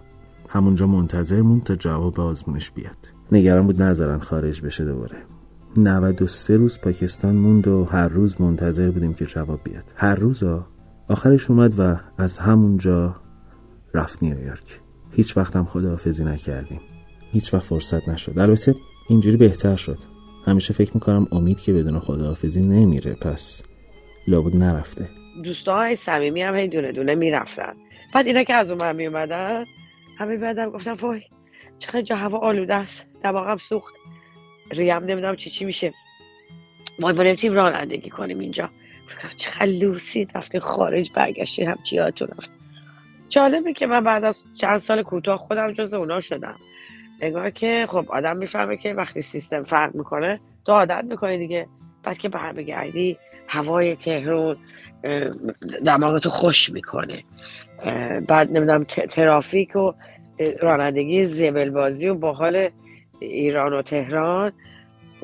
همونجا 0.49 0.87
منتظر 0.87 1.43
موند 1.43 1.63
تا 1.63 1.75
جواب 1.75 2.21
آزمونش 2.21 2.71
بیاد. 2.71 2.97
نگران 3.33 3.67
بود 3.67 3.83
نذارن 3.83 4.19
خارج 4.19 4.63
بشه 4.63 4.85
دوباره. 4.85 5.17
93 5.77 6.57
روز 6.57 6.79
پاکستان 6.81 7.37
موند 7.37 7.69
و 7.69 7.85
هر 7.85 8.09
روز 8.09 8.41
منتظر 8.41 8.91
بودیم 8.91 9.15
که 9.15 9.27
جواب 9.27 9.61
بیاد. 9.65 9.85
هر 9.97 10.15
روز 10.15 10.43
آخرش 11.09 11.51
اومد 11.51 11.75
و 11.81 11.97
از 12.19 12.39
همونجا 12.39 13.17
رفت 13.95 14.23
نیویورک 14.23 14.81
هیچ 15.11 15.37
وقت 15.37 15.57
هم 15.57 15.65
خداحافظی 15.65 16.25
نکردیم. 16.25 16.81
هیچ 17.33 17.55
وقت 17.55 17.65
فرصت 17.65 18.09
نشد. 18.09 18.39
البته 18.39 18.75
اینجوری 19.09 19.37
بهتر 19.37 19.77
شد. 19.77 19.99
همیشه 20.47 20.75
فکر 20.75 20.91
می‌کنم 20.95 21.27
امید 21.33 21.59
که 21.59 21.73
بدون 21.73 21.99
خداحافظی 21.99 22.61
نمیره. 22.61 23.15
پس 23.15 23.63
لابد 24.29 24.57
نرفته. 24.57 25.09
دوستای 25.43 25.97
صمیمی 25.97 26.43
هم 26.43 26.57
هی 26.57 26.69
دونه 26.69 26.93
دونه 26.93 27.15
می‌رفتن. 27.15 27.77
بعد 28.13 28.27
اینا 28.27 28.45
که 28.45 28.55
از 28.55 28.71
اون 28.71 28.81
من 28.81 28.97
میومدن 28.97 29.65
همه 30.19 30.37
بعدم 30.37 30.71
گفتم 30.71 30.93
وای 30.93 31.23
چقدر 31.79 32.01
جا 32.01 32.17
هوا 32.17 32.39
آلوده 32.39 32.75
است. 32.75 33.07
دماغم 33.23 33.57
سوخت. 33.57 33.95
ریم 34.71 34.97
نمی‌دونم 34.97 35.37
چی 35.37 35.51
چی 35.51 35.65
میشه. 35.65 35.93
ما 36.99 37.13
نمی‌تونیم 37.13 37.57
رانندگی 37.57 38.11
کنیم 38.11 38.39
اینجا. 38.39 38.71
چقدر 39.37 39.67
لوسی 39.67 40.29
رفتین 40.35 40.61
خارج 40.61 41.11
برگشتین 41.15 41.69
هم 41.69 41.79
چیاتون 41.85 42.29
رفت. 42.29 42.51
جالبه 43.29 43.73
که 43.73 43.87
من 43.87 44.05
بعد 44.05 44.25
از 44.25 44.39
چند 44.55 44.79
سال 44.79 45.03
کوتاه 45.03 45.37
خودم 45.37 45.73
جز 45.73 45.95
اونا 45.95 46.21
شدم. 46.21 46.57
نگاه 47.23 47.51
که 47.51 47.87
خب 47.89 48.07
آدم 48.09 48.37
می‌فهمه 48.37 48.77
که 48.77 48.95
وقتی 48.95 49.23
سیستم 49.23 49.63
فرق 49.63 49.95
می‌کنه 49.95 50.41
تو 50.67 50.73
عادت 50.73 51.05
می‌کنی 51.05 51.39
دیگه. 51.39 51.67
بعد 52.03 52.19
که 52.19 52.29
برمیگردی 52.29 53.19
هوای 53.49 53.97
تهرون 53.97 54.57
دماغتو 55.87 56.29
خوش 56.31 56.71
می‌کنه. 56.71 57.25
بعد 58.29 58.53
نمی‌دونم 58.53 58.85
ترافیک 58.85 59.77
و 59.77 59.93
رانندگی 60.61 61.25
زبل 61.25 61.71
بازی 61.71 62.09
و 62.09 62.15
با 62.15 62.33
حال 62.33 62.71
ایران 63.21 63.73
و 63.73 63.83
تهران. 63.83 64.53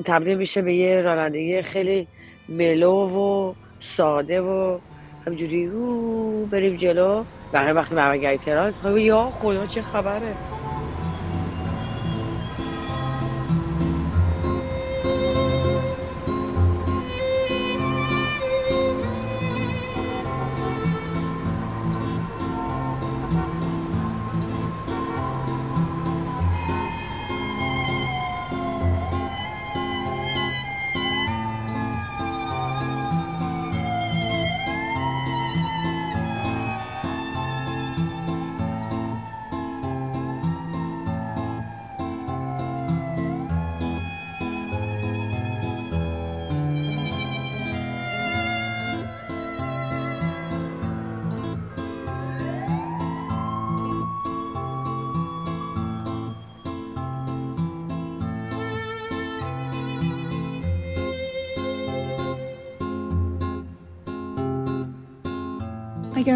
تبدیل 0.05 0.37
میشه 0.37 0.61
به 0.61 0.75
یه 0.75 1.01
رانندگی 1.01 1.61
خیلی 1.61 2.07
ملو 2.49 2.91
و 2.91 3.53
ساده 3.79 4.41
و 4.41 4.79
همجوری 5.27 5.65
او 5.65 6.47
بریم 6.47 6.75
جلو. 6.75 7.25
برای 7.51 7.73
وقتی 7.73 7.95
برمیگردی 7.95 8.37
تهران. 8.37 8.75
یا 8.97 9.29
خدا 9.33 9.65
چه 9.65 9.81
خبره. 9.81 10.39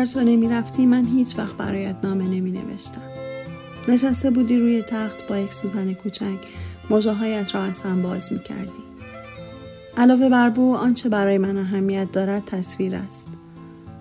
اگر 0.06 0.14
تو 0.14 0.20
نمی 0.20 0.50
رفتی 0.50 0.86
من 0.86 1.06
هیچ 1.06 1.38
وقت 1.40 1.58
برایت 1.58 1.96
نامه 2.04 2.24
نمی 2.24 2.52
نوشتم. 2.52 3.02
نشسته 3.88 4.30
بودی 4.30 4.58
روی 4.58 4.82
تخت 4.82 5.28
با 5.28 5.38
یک 5.38 5.54
سوزن 5.54 5.94
کوچک 5.94 6.38
مجاهایت 6.90 7.56
را 7.56 7.62
از 7.64 7.82
هم 7.82 8.02
باز 8.02 8.34
می 8.34 8.40
کردی. 8.40 8.84
علاوه 9.98 10.30
بر 10.30 10.50
بو 10.50 10.76
آنچه 10.76 11.10
برای 11.10 11.38
من 11.38 11.58
اهمیت 11.58 12.12
دارد 12.12 12.46
تصویر 12.46 12.96
است. 12.96 13.28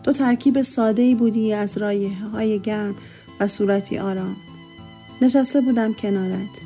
تو 0.02 0.12
ترکیب 0.12 0.62
ساده 0.62 1.02
ای 1.02 1.14
بودی 1.14 1.52
از 1.52 1.78
رایه 1.78 2.10
های 2.32 2.58
گرم 2.58 2.94
و 3.40 3.46
صورتی 3.46 3.98
آرام. 3.98 4.36
نشسته 5.22 5.60
بودم 5.60 5.94
کنارت. 5.94 6.60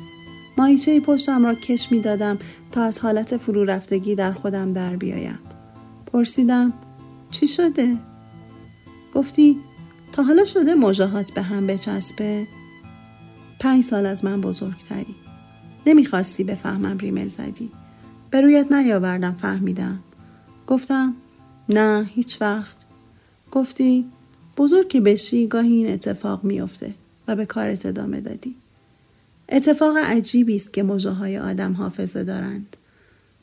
ماهیچه 0.57 0.99
پشتم 0.99 1.45
را 1.45 1.53
کش 1.53 1.91
می 1.91 1.99
دادم 1.99 2.37
تا 2.71 2.83
از 2.83 2.99
حالت 2.99 3.37
فرو 3.37 3.63
رفتگی 3.63 4.15
در 4.15 4.31
خودم 4.31 4.73
در 4.73 4.95
بیایم. 4.95 5.39
پرسیدم 6.13 6.73
چی 7.31 7.47
شده؟ 7.47 8.08
گفتی 9.19 9.59
تا 10.11 10.23
حالا 10.23 10.45
شده 10.45 10.75
مجاهات 10.75 11.31
به 11.31 11.41
هم 11.41 11.67
بچسبه؟ 11.67 12.47
پنج 13.59 13.83
سال 13.83 14.05
از 14.05 14.25
من 14.25 14.41
بزرگتری. 14.41 15.15
نمی‌خواستی 15.85 16.43
بفهمم 16.43 16.97
ریمل 16.97 17.27
زدی. 17.27 17.71
به 18.31 18.41
رویت 18.41 18.71
نیاوردم 18.71 19.33
فهمیدم. 19.33 19.99
گفتم 20.67 21.13
نه 21.69 22.09
هیچ 22.13 22.41
وقت. 22.41 22.75
گفتی 23.51 24.05
بزرگ 24.57 24.87
که 24.87 25.01
بشی 25.01 25.47
گاهی 25.47 25.73
این 25.73 25.93
اتفاق 25.93 26.43
میافته 26.43 26.93
و 27.27 27.35
به 27.35 27.45
کارت 27.45 27.85
ادامه 27.85 28.21
دادی. 28.21 28.55
اتفاق 29.49 29.97
عجیبی 29.97 30.55
است 30.55 30.73
که 30.73 30.83
های 31.19 31.37
آدم 31.37 31.73
حافظه 31.73 32.23
دارند. 32.23 32.77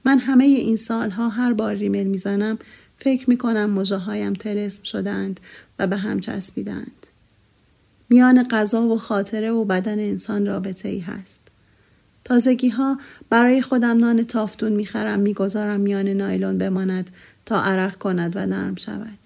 من 0.04 0.18
همه 0.18 0.44
این 0.44 0.76
سالها 0.76 1.28
هر 1.28 1.52
بار 1.52 1.74
ریمل 1.74 2.04
می‌زنم 2.04 2.58
فکر 2.98 3.30
می 3.30 3.36
کنم 3.36 3.70
مجاهایم 3.70 4.32
تلسم 4.32 4.82
شدند 4.82 5.40
و 5.78 5.86
به 5.86 5.96
هم 5.96 6.20
چسبیدند. 6.20 7.06
میان 8.08 8.48
غذا 8.48 8.82
و 8.82 8.98
خاطره 8.98 9.50
و 9.50 9.64
بدن 9.64 9.98
انسان 9.98 10.46
رابطه 10.46 10.88
ای 10.88 10.98
هست. 10.98 11.48
تازگی 12.24 12.68
ها 12.68 12.98
برای 13.30 13.62
خودم 13.62 13.98
نان 13.98 14.22
تافتون 14.22 14.72
می‌خرم 14.72 15.20
می‌گذارم 15.20 15.80
میان 15.80 16.08
نایلون 16.08 16.58
بماند 16.58 17.10
تا 17.46 17.62
عرق 17.62 17.94
کند 17.94 18.36
و 18.36 18.46
نرم 18.46 18.74
شود. 18.74 19.18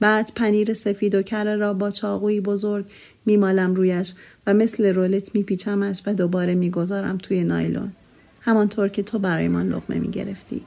بعد 0.00 0.32
پنیر 0.36 0.74
سفید 0.74 1.14
و 1.14 1.22
کره 1.22 1.56
را 1.56 1.74
با 1.74 1.90
چاقوی 1.90 2.40
بزرگ 2.40 2.86
میمالم 3.26 3.74
رویش 3.74 4.14
و 4.46 4.54
مثل 4.54 4.94
رولت 4.94 5.34
میپیچمش 5.34 6.02
و 6.06 6.14
دوباره 6.14 6.54
می‌گذارم 6.54 7.18
توی 7.18 7.44
نایلون. 7.44 7.92
همانطور 8.40 8.88
که 8.88 9.02
تو 9.02 9.18
برایمان 9.18 9.68
لقمه 9.68 9.98
می‌گرفتی. 9.98 10.62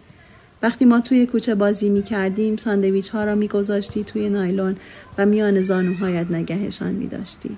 وقتی 0.64 0.86
ما 0.86 1.00
توی 1.00 1.26
کوچه 1.26 1.56
بازی 1.56 1.90
می 1.90 2.04
کردیم 2.04 2.58
ساندویچ 2.58 3.10
ها 3.10 3.24
را 3.24 3.36
می 3.36 3.48
گذاشتی 3.48 4.04
توی 4.04 4.30
نایلون 4.30 4.76
و 5.18 5.26
میان 5.26 5.62
زانوهایت 5.62 6.32
نگهشان 6.32 6.92
می 6.92 7.08
داشتی. 7.08 7.58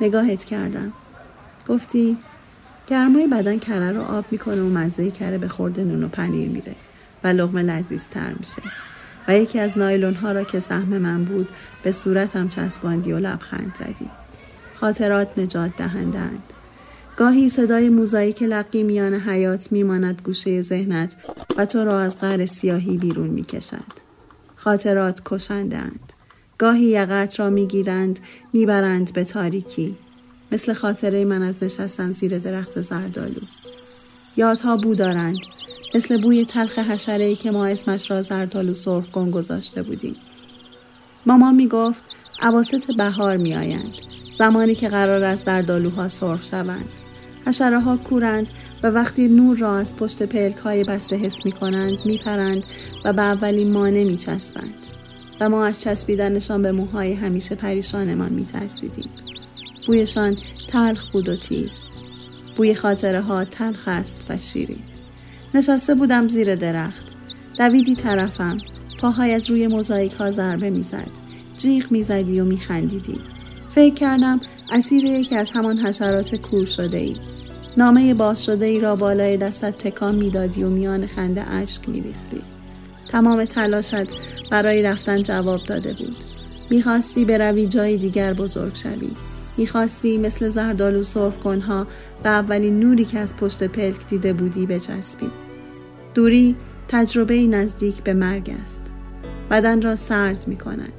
نگاهت 0.00 0.44
کردم. 0.44 0.92
گفتی 1.68 2.16
گرمای 2.86 3.26
بدن 3.26 3.58
کره 3.58 3.92
رو 3.92 4.02
آب 4.02 4.24
می‌کنه 4.30 4.62
و 4.62 4.68
مزه 4.68 5.10
کره 5.10 5.38
به 5.38 5.48
خورده 5.48 5.84
نون 5.84 6.04
و 6.04 6.08
پنیر 6.08 6.48
میره 6.48 6.74
و 7.24 7.28
لغمه 7.28 7.62
لذیذ 7.62 8.08
تر 8.08 8.32
میشه 8.40 8.62
و 9.28 9.38
یکی 9.38 9.58
از 9.58 9.78
نایلون 9.78 10.14
ها 10.14 10.32
را 10.32 10.44
که 10.44 10.60
سهم 10.60 10.98
من 10.98 11.24
بود 11.24 11.50
به 11.82 11.92
صورتم 11.92 12.48
چسباندی 12.48 13.12
و 13.12 13.18
لبخند 13.18 13.76
زدی 13.78 14.10
خاطرات 14.80 15.38
نجات 15.38 15.76
دهندند 15.76 16.52
گاهی 17.16 17.48
صدای 17.48 17.88
موزاییک 17.88 18.42
لقی 18.42 18.82
میان 18.82 19.14
حیات 19.14 19.72
میماند 19.72 20.22
گوشه 20.24 20.62
ذهنت 20.62 21.16
و 21.56 21.66
تو 21.66 21.84
را 21.84 22.00
از 22.00 22.18
غر 22.20 22.46
سیاهی 22.46 22.98
بیرون 22.98 23.26
می‌کشد 23.26 24.04
خاطرات 24.56 25.22
کشندند 25.24 26.12
گاهی 26.58 26.84
یقت 26.84 27.40
را 27.40 27.50
می‌گیرند 27.50 28.20
می‌برند 28.52 29.12
به 29.12 29.24
تاریکی. 29.24 29.96
مثل 30.52 30.72
خاطره 30.72 31.24
من 31.24 31.42
از 31.42 31.56
نشستن 31.62 32.12
زیر 32.12 32.38
درخت 32.38 32.80
زردالو. 32.80 33.40
یادها 34.36 34.76
بو 34.76 34.94
دارند. 34.94 35.38
مثل 35.94 36.22
بوی 36.22 36.44
تلخ 36.44 36.78
حشره 36.78 37.34
که 37.34 37.50
ما 37.50 37.66
اسمش 37.66 38.10
را 38.10 38.22
زردالو 38.22 38.74
سرخ 38.74 39.10
گم 39.12 39.30
گذاشته 39.30 39.82
بودیم. 39.82 40.16
مامان 41.26 41.54
می‌گفت 41.54 42.02
عواست 42.42 42.96
بهار 42.96 43.36
میآیند. 43.36 43.94
زمانی 44.38 44.74
که 44.74 44.88
قرار 44.88 45.24
است 45.24 45.44
زردالوها 45.44 46.08
سرخ 46.08 46.44
شوند. 46.44 47.03
حشره 47.46 47.80
ها 47.80 47.96
کورند 47.96 48.50
و 48.82 48.86
وقتی 48.86 49.28
نور 49.28 49.56
را 49.56 49.76
از 49.76 49.96
پشت 49.96 50.22
پلک 50.22 50.56
های 50.56 50.84
بسته 50.84 51.16
حس 51.16 51.46
می 51.46 51.52
کنند 51.52 51.98
می 52.04 52.18
پرند 52.18 52.64
و 53.04 53.12
به 53.12 53.22
اولین 53.22 53.72
مانع 53.72 54.04
می 54.04 54.16
چسبند. 54.16 54.74
و 55.40 55.48
ما 55.48 55.66
از 55.66 55.80
چسبیدنشان 55.80 56.62
به 56.62 56.72
موهای 56.72 57.12
همیشه 57.12 57.54
پریشانمان 57.54 58.32
می 58.32 58.44
ترسیدیم. 58.44 59.10
بویشان 59.86 60.36
تلخ 60.68 61.12
بود 61.12 61.28
و 61.28 61.36
تیز. 61.36 61.70
بوی 62.56 62.74
خاطره 62.74 63.20
ها 63.20 63.44
تلخ 63.44 63.82
است 63.86 64.26
و 64.28 64.38
شیرین. 64.38 64.82
نشسته 65.54 65.94
بودم 65.94 66.28
زیر 66.28 66.54
درخت. 66.54 67.14
دویدی 67.58 67.94
طرفم. 67.94 68.58
پاهایت 69.00 69.50
روی 69.50 69.66
موزاییک 69.66 70.12
ها 70.12 70.30
ضربه 70.30 70.70
می‌زد. 70.70 71.10
جیغ 71.56 71.92
می‌زدی 71.92 72.40
و 72.40 72.44
میخندیدی 72.44 73.20
فکر 73.74 73.94
کردم 73.94 74.40
اسیر 74.72 75.04
یکی 75.04 75.36
از 75.36 75.50
همان 75.50 75.78
حشرات 75.78 76.34
کور 76.34 76.66
شده 76.66 76.98
ای 76.98 77.16
نامه 77.76 78.14
باز 78.14 78.44
شده 78.44 78.64
ای 78.66 78.80
را 78.80 78.96
بالای 78.96 79.36
دستت 79.36 79.78
تکان 79.78 80.14
می‌دادی 80.14 80.62
و 80.62 80.68
میان 80.68 81.06
خنده 81.06 81.50
اشک 81.50 81.88
میریختی. 81.88 82.40
تمام 83.10 83.44
تلاشت 83.44 84.06
برای 84.50 84.82
رفتن 84.82 85.22
جواب 85.22 85.60
داده 85.66 85.92
بود. 85.92 86.16
می‌خواستی 86.70 87.24
بروی 87.24 87.66
جای 87.66 87.96
دیگر 87.96 88.32
بزرگ 88.32 88.74
شوی. 88.74 89.10
می‌خواستی 89.56 90.18
مثل 90.18 90.48
زردالو 90.48 91.02
سرخ 91.02 91.34
کنها 91.36 91.86
به 92.22 92.28
اولین 92.28 92.80
نوری 92.80 93.04
که 93.04 93.18
از 93.18 93.36
پشت 93.36 93.64
پلک 93.64 94.06
دیده 94.06 94.32
بودی 94.32 94.66
بچسبی. 94.66 95.30
دوری 96.14 96.56
تجربه 96.88 97.46
نزدیک 97.46 98.02
به 98.02 98.14
مرگ 98.14 98.54
است. 98.62 98.92
بدن 99.50 99.82
را 99.82 99.96
سرد 99.96 100.44
می 100.46 100.56
کند 100.56 100.92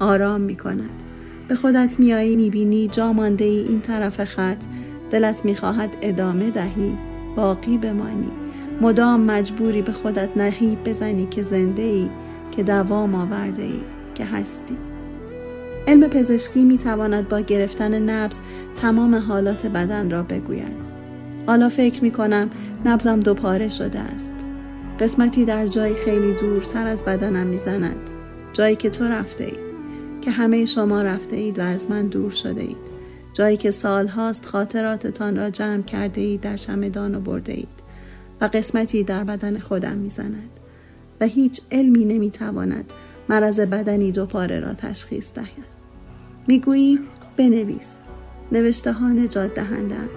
آرام 0.00 0.40
می 0.40 0.56
کند 0.56 1.02
به 1.48 1.54
خودت 1.54 1.96
میایی 1.98 2.36
می‌بینی 2.36 2.88
جا 2.88 3.12
مانده 3.12 3.44
ای 3.44 3.58
این 3.58 3.80
طرف 3.80 4.24
خط 4.24 4.64
دلت 5.12 5.44
می‌خواهد 5.44 5.96
ادامه 6.02 6.50
دهی 6.50 6.98
باقی 7.36 7.78
بمانی. 7.78 8.30
مدام 8.80 9.20
مجبوری 9.20 9.82
به 9.82 9.92
خودت 9.92 10.28
نهیب 10.36 10.84
بزنی 10.84 11.26
که 11.26 11.42
زنده 11.42 11.82
ای 11.82 12.10
که 12.50 12.62
دوام 12.62 13.14
آورده 13.14 13.62
ای 13.62 13.80
که 14.14 14.24
هستی. 14.24 14.76
علم 15.88 16.08
پزشکی 16.08 16.64
می 16.64 16.78
تواند 16.78 17.28
با 17.28 17.40
گرفتن 17.40 18.10
نبز 18.10 18.40
تمام 18.76 19.14
حالات 19.14 19.66
بدن 19.66 20.10
را 20.10 20.22
بگوید. 20.22 20.92
حالا 21.46 21.68
فکر 21.68 22.02
می 22.02 22.10
کنم 22.10 22.50
نبزم 22.84 23.20
دوپاره 23.20 23.68
شده 23.68 23.98
است. 23.98 24.34
قسمتی 25.00 25.44
در 25.44 25.66
جایی 25.66 25.94
خیلی 25.94 26.32
دورتر 26.32 26.86
از 26.86 27.04
بدنم 27.04 27.46
می‌زند. 27.46 28.10
جایی 28.52 28.76
که 28.76 28.90
تو 28.90 29.04
رفته 29.04 29.44
ای 29.44 29.56
که 30.20 30.30
همه 30.30 30.64
شما 30.64 31.02
رفته 31.02 31.36
اید 31.36 31.58
و 31.58 31.62
از 31.62 31.90
من 31.90 32.06
دور 32.06 32.30
شده 32.30 32.60
اید 32.62 32.91
جایی 33.32 33.56
که 33.56 33.70
سال 33.70 34.08
هاست 34.08 34.46
خاطراتتان 34.46 35.36
را 35.36 35.50
جمع 35.50 35.82
کرده 35.82 36.20
اید 36.20 36.40
در 36.40 36.56
چمدان 36.56 37.24
برده 37.24 37.52
اید 37.52 37.82
و 38.40 38.44
قسمتی 38.44 39.04
در 39.04 39.24
بدن 39.24 39.58
خودم 39.58 39.96
می‌زند 39.96 40.50
و 41.20 41.24
هیچ 41.24 41.60
علمی 41.70 42.04
نمی‌تواند 42.04 42.92
مرض 43.28 43.60
بدنی 43.60 44.12
دوپاره 44.12 44.60
را 44.60 44.74
تشخیص 44.74 45.32
دهد. 45.34 45.46
می‌گویی 46.46 46.98
بنویس. 47.36 47.98
نوشته 48.52 48.92
ها 48.92 49.08
نجات 49.08 49.54
دهندند 49.54 50.08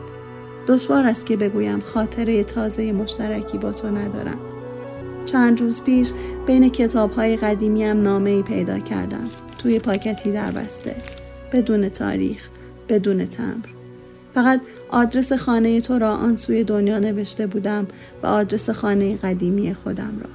دشوار 0.67 1.06
است 1.06 1.25
که 1.25 1.38
بگویم 1.38 1.80
خاطره 1.80 2.43
تازه 2.43 2.91
مشترکی 2.91 3.58
با 3.58 3.71
تو 3.71 3.88
ندارم. 3.88 4.39
چند 5.25 5.62
روز 5.62 5.84
پیش 5.84 6.12
بین 6.47 6.69
کتاب 6.69 7.12
های 7.12 7.36
قدیمی 7.36 7.84
هم 7.84 8.01
نامه 8.01 8.30
ای 8.30 8.43
پیدا 8.43 8.80
کردم. 8.80 9.28
توی 9.58 9.80
پاکتی 9.80 10.32
در 10.32 10.51
بسته. 10.51 10.95
بدون 11.54 11.89
تاریخ. 11.89 12.49
بدون 12.89 13.26
تمر 13.26 13.67
فقط 14.34 14.62
آدرس 14.89 15.34
خانه 15.34 15.82
تو 15.82 16.00
را 16.00 16.12
آن 16.12 16.38
سوی 16.38 16.63
دنیا 16.63 17.00
نوشته 17.00 17.48
بودم 17.48 17.88
و 18.24 18.28
آدرس 18.28 18.69
خانه 18.69 19.17
قدیمی 19.17 19.74
خودم 19.74 20.13
را. 20.24 20.30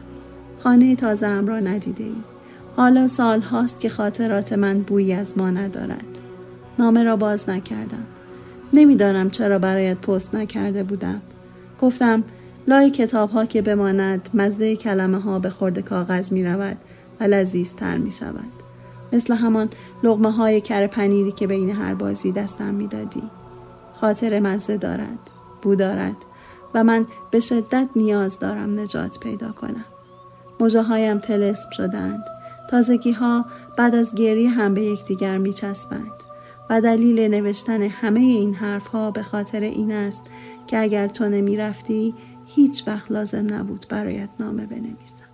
خانه 0.65 0.97
تازه 0.97 1.27
ام 1.27 1.47
را 1.47 1.61
ندیده 1.61 2.05
ای. 2.05 2.17
حالا 2.77 3.07
سال 3.07 3.41
هاست 3.41 3.81
که 3.81 3.89
خاطرات 3.89 4.53
من 4.53 4.81
بویی 4.81 5.13
از 5.13 5.39
ما 5.39 5.51
ندارد. 5.51 6.21
نامه 6.79 7.03
را 7.03 7.17
باز 7.17 7.49
نکردم. 7.49 8.07
نمی‌دانم 8.73 9.31
چرا 9.31 9.59
برایت 9.59 9.97
پست 9.97 10.35
نکرده 10.35 10.83
بودم. 10.83 11.21
گفتم 11.81 12.25
لای 12.69 12.91
کتاب 12.91 13.31
ها 13.31 13.47
که 13.47 13.63
بماند 13.63 14.29
مزه 14.35 14.77
کلمه 14.77 15.21
ها 15.21 15.39
به 15.39 15.51
خورد 15.51 15.79
کاغذ 15.79 16.33
می 16.33 16.45
رود 16.45 16.77
و 17.21 17.25
لذیذتر 17.25 17.97
می 17.97 18.13
شود. 18.13 18.60
مثل 19.13 19.35
همان 19.35 19.69
لغمه 20.03 20.31
های 20.31 20.61
کر 20.61 20.87
پنیری 20.87 21.33
که 21.33 21.47
بین 21.47 21.71
هر 21.71 21.95
بازی 21.95 22.33
دستم 22.33 22.75
می 22.75 22.87
دادی. 22.87 23.23
خاطر 23.95 24.41
مزه 24.41 24.77
دارد، 24.77 25.31
بو 25.63 25.75
دارد 25.75 26.17
و 26.75 26.85
من 26.85 27.07
به 27.31 27.41
شدت 27.41 27.89
نیاز 27.97 28.39
دارم 28.39 28.81
نجات 28.81 29.21
پیدا 29.21 29.53
کنم. 29.53 29.85
موجه 30.61 30.83
هایم 30.83 31.19
تلسم 31.19 31.71
شدند. 31.71 32.25
تازگی 32.71 33.13
ها 33.13 33.45
بعد 33.77 33.95
از 33.95 34.15
گری 34.15 34.47
هم 34.47 34.75
به 34.75 34.83
یکدیگر 34.83 35.39
می 35.39 35.53
چسبند. 35.53 36.13
و 36.71 36.81
دلیل 36.81 37.35
نوشتن 37.35 37.83
همه 37.83 38.21
این 38.21 38.55
حرف 38.55 38.87
ها 38.87 39.11
به 39.11 39.23
خاطر 39.23 39.61
این 39.61 39.93
است 39.93 40.23
که 40.67 40.79
اگر 40.79 41.09
تو 41.09 41.29
نمی 41.29 41.57
رفتی 41.57 42.15
هیچ 42.47 42.89
وقت 42.89 43.13
لازم 43.13 43.55
نبود 43.55 43.87
برایت 43.89 44.29
نامه 44.41 44.67
بنویسم 44.67 45.30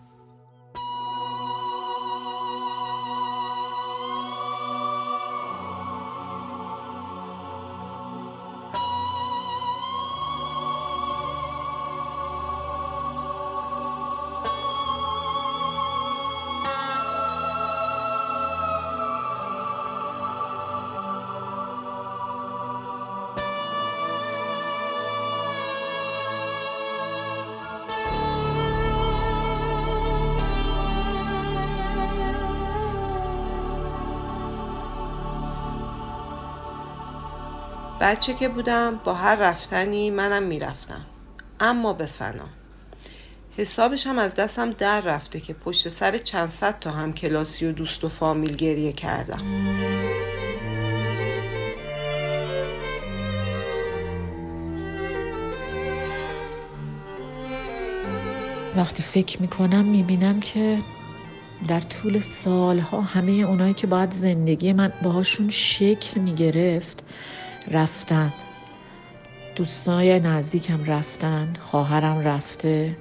بچه 38.07 38.35
که 38.35 38.49
بودم 38.49 39.01
با 39.05 39.15
هر 39.15 39.37
رفتنی 39.37 40.11
منم 40.11 40.43
می‌رفتم. 40.43 41.07
اما 41.61 41.93
به 41.93 42.07
فنا. 42.07 42.49
حسابش 43.57 44.07
هم 44.07 44.19
از 44.19 44.35
دستم 44.35 44.71
در 44.71 45.01
رفته 45.01 45.41
که 45.41 45.55
پشت 45.55 45.89
سر 45.89 46.19
چند 46.19 46.49
صد 46.49 46.79
تا 46.79 46.91
هم 46.91 47.13
کلاسی 47.13 47.67
و 47.67 47.73
دوست 47.73 48.05
و 48.05 48.09
فامیل 48.09 48.57
گریه 48.57 48.93
کردم. 48.93 49.39
وقتی 58.77 59.03
فکر 59.03 59.43
می‌کنم 59.43 59.85
می‌بینم 59.85 60.41
که 60.41 60.79
در 61.69 61.81
طول 61.81 62.19
سالها 62.19 63.01
همه 63.01 63.33
اونایی 63.33 63.75
که 63.75 63.87
باید 63.87 64.11
زندگی 64.11 64.73
من 64.73 64.93
باهاشون 65.03 65.51
شکل 65.51 66.21
می‌گرفت 66.21 67.03
رفتن. 67.71 68.33
دوستای 69.57 70.21
نزدیکم 70.21 70.85
رفتن 70.85 71.53
خواهرم 71.61 72.19
رفته 72.19 72.97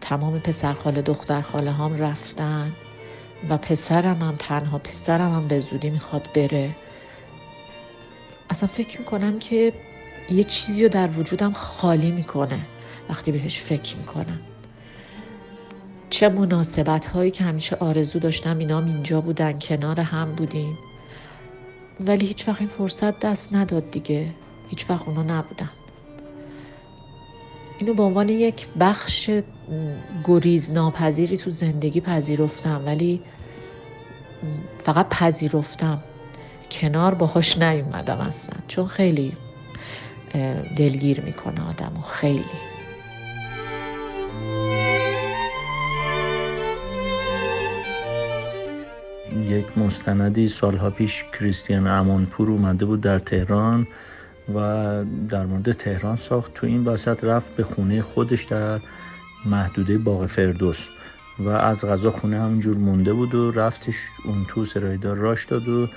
تمام 0.00 0.38
پسرخاله 0.38 1.02
دخترخاله 1.02 1.72
هم 1.72 1.96
رفتن 1.98 2.72
و 3.48 3.58
پسرم 3.58 4.22
هم 4.22 4.36
تنها 4.38 4.78
پسرم 4.78 5.32
هم 5.32 5.48
به 5.48 5.58
زودی 5.58 5.90
می‌خواد 5.90 6.28
بره. 6.34 6.70
اصلا 8.50 8.68
فکر 8.68 8.98
می‌کنم 8.98 9.38
که 9.38 9.72
یه 10.30 10.44
چیزی 10.44 10.82
رو 10.82 10.88
در 10.88 11.10
وجودم 11.10 11.52
خالی 11.52 12.10
می‌کنه 12.10 12.60
وقتی 13.08 13.32
بهش 13.32 13.58
فکر 13.58 13.96
می‌کنم. 13.96 14.40
چه 16.10 16.28
مناسبت 16.28 17.06
هایی 17.06 17.30
که 17.30 17.44
همیشه 17.44 17.76
آرزو 17.76 18.18
داشتم 18.18 18.58
اینام 18.58 18.84
اینجا 18.84 19.20
بودن 19.20 19.58
کنار 19.58 20.00
هم 20.00 20.34
بودیم. 20.34 20.78
ولی 22.00 22.26
هیچ 22.26 22.48
وقت 22.48 22.60
این 22.60 22.70
فرصت 22.70 23.20
دست 23.20 23.54
نداد 23.54 23.90
دیگه. 23.90 24.30
هیچ 24.70 24.90
وقت 24.90 25.08
اونا 25.08 25.22
نبودن. 25.22 25.70
اینو 27.78 27.94
به 27.94 28.02
عنوان 28.02 28.28
یک 28.28 28.68
بخش 28.80 29.30
گریز 30.24 30.70
ناپذیری 30.70 31.36
تو 31.36 31.50
زندگی 31.50 32.00
پذیرفتم 32.00 32.82
ولی 32.86 33.20
فقط 34.84 35.08
پذیرفتم. 35.08 36.02
کنار 36.70 37.14
باهاش 37.14 37.58
نیومدم 37.58 38.18
اصلا 38.18 38.56
چون 38.68 38.86
خیلی 38.86 39.32
دلگیر 40.76 41.20
می‌کنه 41.20 41.68
آدم 41.68 41.96
و 41.98 42.02
خیلی. 42.02 42.73
یک 49.64 49.78
مستندی 49.78 50.48
سالها 50.48 50.90
پیش 50.90 51.24
کریستیان 51.32 51.86
امانپور 51.86 52.50
اومده 52.50 52.84
بود 52.84 53.00
در 53.00 53.18
تهران 53.18 53.86
و 54.54 54.58
در 55.28 55.46
مورد 55.46 55.72
تهران 55.72 56.16
ساخت. 56.16 56.54
تو 56.54 56.66
این 56.66 56.84
وسط 56.84 57.24
رفت 57.24 57.56
به 57.56 57.62
خونه 57.62 58.02
خودش 58.02 58.44
در 58.44 58.80
محدوده 59.46 59.98
باغ 59.98 60.26
فردوس 60.26 60.88
و 61.38 61.48
از 61.48 61.84
غذا 61.84 62.10
خونه 62.10 62.40
همینجور 62.40 62.76
مونده 62.76 63.12
بود 63.12 63.34
و 63.34 63.50
رفتش 63.50 63.94
اون 64.24 64.44
تو 64.48 64.64
سرایدار 64.64 65.16
راش 65.16 65.44
داد 65.44 65.68
و 65.68 65.88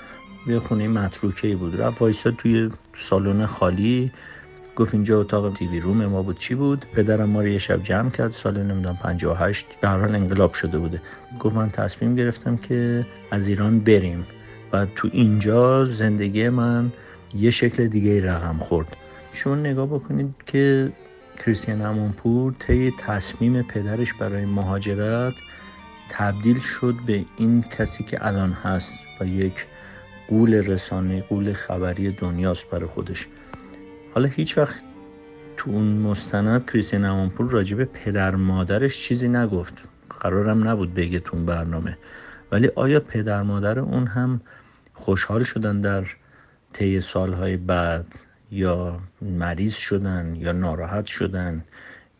یه 0.46 0.58
خونه 0.58 0.88
متروکه 0.88 1.56
بود. 1.56 1.80
رفت 1.80 2.02
وایساد 2.02 2.36
توی 2.36 2.70
سالن 2.98 3.46
خالی. 3.46 4.12
گفت 4.78 4.94
اینجا 4.94 5.20
اتاق 5.20 5.54
تیوی 5.54 5.80
روم 5.80 6.06
ما 6.06 6.22
بود. 6.22 6.38
چی 6.38 6.54
بود؟ 6.54 6.86
پدرم 6.94 7.30
ما 7.30 7.40
رو 7.40 7.48
یه 7.48 7.58
شب 7.58 7.82
جمع 7.82 8.10
کرد 8.10 8.30
سال 8.30 8.62
نمی‌دونم 8.62 8.96
58 8.96 9.66
به 9.80 9.88
هر 9.88 9.98
حال 9.98 10.14
انقلاب 10.14 10.52
شده 10.52 10.78
بوده. 10.78 11.02
گفت 11.40 11.56
من 11.56 11.70
تصمیم 11.70 12.14
گرفتم 12.14 12.56
که 12.56 13.06
از 13.30 13.48
ایران 13.48 13.80
بریم. 13.80 14.26
و 14.72 14.86
تو 14.96 15.08
اینجا 15.12 15.84
زندگی 15.84 16.48
من 16.48 16.92
یه 17.34 17.50
شکل 17.50 17.86
دیگه 17.86 18.26
رقم 18.26 18.58
خورد. 18.58 18.96
شما 19.32 19.54
نگاه 19.54 19.86
بکنید 19.86 20.34
که 20.46 20.92
کریستیان 21.38 21.82
امونپور 21.82 22.52
طی 22.58 22.94
تصمیم 22.98 23.62
پدرش 23.62 24.14
برای 24.14 24.44
مهاجرت 24.44 25.34
تبدیل 26.10 26.58
شد 26.58 26.94
به 27.06 27.24
این 27.36 27.62
کسی 27.62 28.04
که 28.04 28.26
الان 28.26 28.52
هست 28.52 28.94
و 29.20 29.24
یک 29.24 29.66
قول 30.28 30.54
رسانه 30.54 31.22
قول 31.22 31.52
خبری 31.52 32.10
دنیاست 32.10 32.70
برای 32.70 32.86
خودش. 32.86 33.26
حالا 34.14 34.28
هیچ 34.28 34.58
وقت 34.58 34.82
تو 35.56 35.70
اون 35.70 35.84
مستند 35.84 36.70
کریستین 36.70 37.04
امانپور 37.04 37.50
راجع 37.50 37.76
به 37.76 37.84
پدر 37.84 38.34
مادرش 38.34 39.02
چیزی 39.02 39.28
نگفت. 39.28 39.84
قرارم 40.20 40.68
نبود 40.68 40.94
بگه 40.94 41.18
تو 41.18 41.36
برنامه. 41.36 41.98
ولی 42.52 42.70
آیا 42.74 43.00
پدر 43.00 43.42
مادر 43.42 43.78
اون 43.78 44.06
هم 44.06 44.40
خوشحال 44.94 45.42
شدن 45.42 45.80
در 45.80 46.06
طی 46.72 47.00
سالهای 47.00 47.56
بعد 47.56 48.18
یا 48.50 49.00
مریض 49.22 49.74
شدن 49.74 50.36
یا 50.36 50.52
ناراحت 50.52 51.06
شدن 51.06 51.64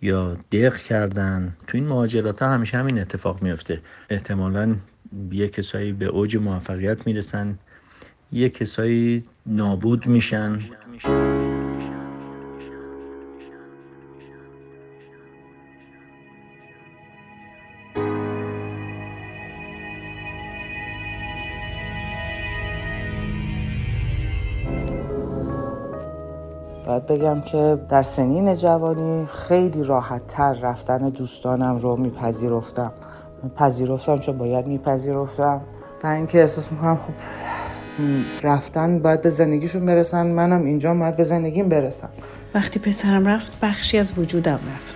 یا 0.02 0.36
دق 0.52 0.76
کردن؟ 0.76 1.56
تو 1.66 1.78
این 1.78 1.86
مهاجرات 1.86 2.42
ها 2.42 2.54
همیشه 2.54 2.78
همین 2.78 2.98
اتفاق 2.98 3.42
میفته 3.42 3.80
احتمالا 4.10 4.76
یه 5.30 5.48
کسایی 5.48 5.92
به 5.92 6.06
اوج 6.06 6.36
موفقیت 6.36 7.06
می‌رسن 7.06 7.58
یه 8.32 8.48
کسایی 8.50 9.24
نابود 9.46 10.06
میشن. 10.06 10.58
بگم 27.08 27.40
که 27.40 27.78
در 27.88 28.02
سنین 28.02 28.54
جوانی 28.54 29.26
خیلی 29.26 29.82
راحت 29.82 30.26
تر 30.26 30.52
رفتن 30.52 31.08
دوستانم 31.08 31.76
رو 31.76 31.96
میپذیرفتم. 31.96 32.92
پذیرفتم 33.56 34.18
چون 34.18 34.38
باید 34.38 34.66
میپذیرفتم. 34.66 35.60
و 36.04 36.06
اینکه 36.06 36.40
احساس 36.40 36.72
می‌کنم 36.72 36.96
خب 36.96 37.12
رفتن 38.42 38.98
باید 38.98 39.20
به 39.20 39.30
زندگیشون 39.30 39.86
برسن 39.86 40.26
منم 40.26 40.64
اینجا 40.64 40.94
باید 40.94 41.16
به 41.16 41.22
زندگیم 41.22 41.68
برسم. 41.68 42.08
وقتی 42.54 42.78
پسرم 42.78 43.28
رفت 43.28 43.60
بخشی 43.60 43.98
از 43.98 44.18
وجودم 44.18 44.52
رفت. 44.54 44.94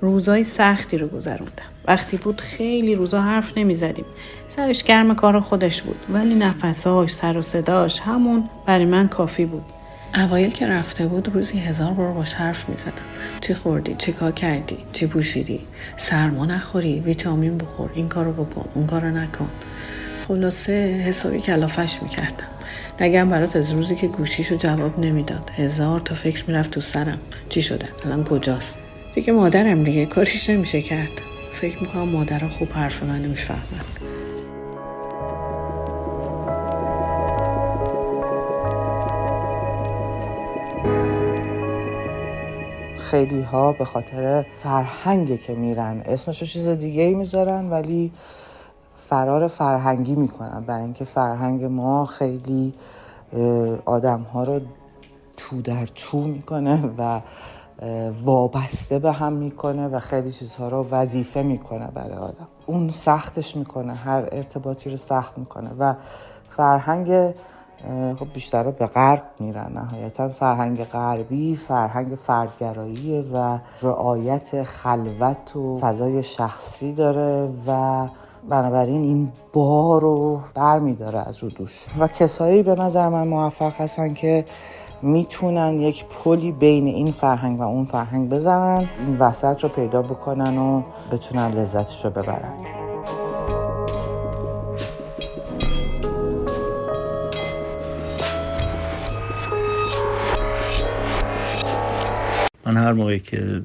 روزای 0.00 0.44
سختی 0.44 0.98
رو 0.98 1.08
گذروندم. 1.08 1.70
وقتی 1.88 2.16
بود 2.16 2.40
خیلی 2.40 2.94
روزا 2.94 3.20
حرف 3.20 3.58
نمی‌زدیم. 3.58 4.04
سرش 4.48 4.84
گرم 4.84 5.14
کار 5.14 5.40
خودش 5.40 5.82
بود. 5.82 5.98
ولی 6.12 6.34
نفساش 6.34 7.14
سر 7.14 7.38
و 7.38 7.42
صداش 7.42 8.00
همون 8.00 8.48
برای 8.66 8.84
من 8.84 9.08
کافی 9.08 9.44
بود. 9.44 9.64
اوایل 10.14 10.50
که 10.50 10.66
رفته 10.66 11.06
بود 11.06 11.28
روزی 11.28 11.58
هزار 11.58 11.90
بار 11.90 12.12
باش 12.12 12.34
حرف 12.34 12.68
می 12.68 12.76
زدم 12.76 12.92
چی 13.40 13.54
خوردی؟ 13.54 13.94
چی 13.98 14.12
کار 14.12 14.32
کردی؟ 14.32 14.76
چی 14.92 15.06
پوشیدی؟ 15.06 15.60
سرما 15.96 16.46
نخوری؟ 16.46 17.00
ویتامین 17.00 17.58
بخور؟ 17.58 17.90
این 17.94 18.08
کارو 18.08 18.32
بکن 18.32 18.68
اون 18.74 18.86
کارو 18.86 19.10
نکن. 19.10 19.48
خلاصه 20.28 20.72
حسابی 21.06 21.40
کلافش 21.40 22.02
می‌کردم. 22.02 22.46
نگم 23.00 23.28
برات 23.28 23.56
از 23.56 23.70
روزی 23.70 23.94
که 23.94 24.06
گوشیشو 24.06 24.54
جواب 24.54 24.98
نمی‌داد. 24.98 25.50
هزار 25.56 26.00
تا 26.00 26.14
فکر 26.14 26.44
می‌رفت 26.46 26.70
تو 26.70 26.80
سرم. 26.80 27.18
چی 27.48 27.62
شده؟ 27.62 27.88
الان 28.04 28.24
کجاست؟ 28.24 28.78
دیگه 29.14 29.32
مادرم 29.32 29.84
دیگه 29.84 30.06
کاریش 30.06 30.50
نمیشه 30.50 30.82
کرد. 30.82 31.22
فکر 31.52 31.80
می‌کنم 31.80 32.08
مادرها 32.08 32.48
خوب 32.48 32.72
حرف 32.72 33.02
من 33.02 33.22
خیلی 43.10 43.42
ها 43.42 43.72
به 43.72 43.84
خاطر 43.84 44.46
فرهنگی 44.52 45.38
که 45.38 45.54
میرن. 45.54 46.02
اسمشو 46.04 46.46
چیز 46.46 46.68
دیگه 46.68 47.02
ای 47.02 47.14
می‌ذارن 47.14 47.70
ولی 47.70 48.12
فرار 48.90 49.48
فرهنگی 49.48 50.14
می‌کنن. 50.14 50.64
برای 50.66 50.82
اینکه 50.82 51.04
فرهنگ 51.04 51.64
ما 51.64 52.06
خیلی 52.06 52.74
آدم 53.84 54.20
ها 54.20 54.42
رو 54.42 54.60
تو 55.36 55.62
در 55.62 55.86
تو 55.86 56.20
می‌کنه 56.20 56.90
و 56.98 57.20
وابسته 58.24 58.98
به 58.98 59.12
هم 59.12 59.32
می‌کنه 59.32 59.88
و 59.88 60.00
خیلی 60.00 60.32
چیزها 60.32 60.68
رو 60.68 60.86
وظیفه 60.90 61.42
می‌کنه 61.42 61.86
برای 61.86 62.16
آدم. 62.16 62.48
اون 62.66 62.88
سختش 62.88 63.56
می‌کنه 63.56 63.94
هر 63.94 64.28
ارتباطی 64.32 64.90
رو 64.90 64.96
سخت 64.96 65.38
می‌کنه 65.38 65.70
و 65.78 65.94
فرهنگ 66.48 67.34
خب 68.18 68.26
بیشتر 68.34 68.70
به 68.70 68.86
غرب 68.86 69.22
میرن. 69.40 69.72
نهایتا 69.74 70.28
فرهنگ 70.28 70.84
غربی 70.84 71.56
فرهنگ 71.56 72.14
فردگرایی 72.14 73.30
و 73.34 73.58
رعایت 73.82 74.62
خلوت 74.62 75.56
و 75.56 75.78
فضای 75.78 76.22
شخصی 76.22 76.92
داره 76.92 77.48
و 77.66 78.06
بنابراین 78.48 79.02
این 79.02 79.32
بار 79.52 80.00
رو 80.00 80.40
بر 80.54 80.78
میداره 80.78 81.18
از 81.18 81.42
رو 81.42 81.50
دوش. 81.50 81.86
و 81.98 82.08
کسایی 82.08 82.62
به 82.62 82.74
نظر 82.74 83.08
من 83.08 83.28
موفق 83.28 83.80
هستن 83.80 84.14
که 84.14 84.44
می‌تونن 85.02 85.80
یک 85.80 86.04
پلی 86.04 86.52
بین 86.52 86.86
این 86.86 87.12
فرهنگ 87.12 87.60
و 87.60 87.62
اون 87.62 87.84
فرهنگ 87.84 88.28
بزنن 88.28 88.88
این 89.06 89.18
وسط 89.18 89.64
رو 89.64 89.68
پیدا 89.68 90.02
بکنن 90.02 90.58
و 90.58 90.82
بتونن 91.12 91.46
لذتش 91.46 92.04
رو 92.04 92.10
ببرن. 92.10 92.79
من 102.70 102.76
هر 102.76 102.92
موقعی 102.92 103.20
که 103.20 103.62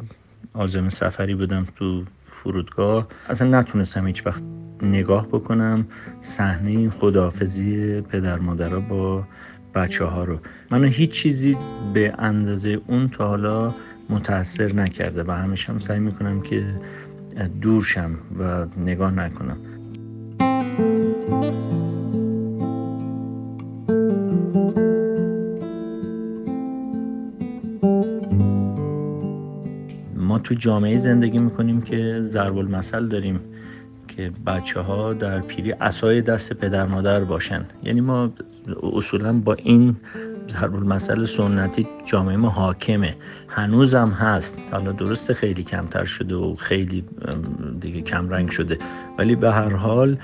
آزم 0.54 0.90
سفری 0.90 1.36
بودم 1.36 1.68
تو 1.76 2.04
فرودگاه 2.26 3.08
اصلا 3.30 3.60
نتونستم 3.60 4.08
هیچ 4.08 4.28
وقت 4.28 4.44
نگاه 4.82 5.28
بکنم. 5.28 5.88
صحنه 6.22 6.90
خداحافظی 6.90 8.02
پدر 8.02 8.40
مادرها 8.40 8.80
با 8.80 9.24
بچه 9.76 10.06
ها 10.06 10.24
رو. 10.24 10.40
منو 10.72 10.88
هیچ 10.88 11.12
چیزی 11.12 11.58
به 11.94 12.14
اندازه 12.18 12.82
اون 12.88 13.10
تا 13.10 13.28
حالا 13.28 13.76
متاثر 14.10 14.74
نکرده 14.74 15.24
و 15.24 15.32
همیشه 15.32 15.74
هم 15.74 15.80
سعی 15.80 16.00
می‌کنم 16.00 16.42
که 16.42 16.64
دورشم 17.62 18.12
و 18.40 18.66
نگاه 18.78 19.12
نکنم. 19.12 19.58
تو 30.46 30.54
جامعه 30.54 30.98
زندگی 30.98 31.40
می‌کنیم 31.40 31.82
که 31.82 32.20
ضرب 32.22 32.58
المثل 32.58 33.08
داریم 33.08 33.40
که 34.08 34.32
بچه 34.48 34.80
ها 34.80 35.14
در 35.14 35.40
پیری 35.40 35.72
اسای 35.72 36.22
دست 36.22 36.54
پدر 36.54 36.86
مادر 36.88 37.24
باشن. 37.24 37.66
یعنی 37.84 38.02
ما 38.02 38.34
اصولا 38.94 39.34
با 39.34 39.54
این 39.54 39.96
ضرب 40.50 40.76
المثل 40.76 41.26
سنتی 41.26 41.88
جامعه 42.06 42.38
ما 42.38 42.50
حاکمه. 42.50 43.16
هنوزم 43.48 44.10
هست. 44.10 44.62
حالا 44.72 44.92
درست 44.92 45.34
خیلی 45.34 45.64
کمتر 45.64 46.06
شده 46.06 46.36
و 46.36 46.56
خیلی 46.56 47.06
دیگه 47.80 48.02
کم 48.02 48.30
رنگ 48.30 48.50
شده. 48.50 48.78
ولی 49.18 49.36
به 49.36 49.52
هر 49.52 49.76
حال 49.76 50.18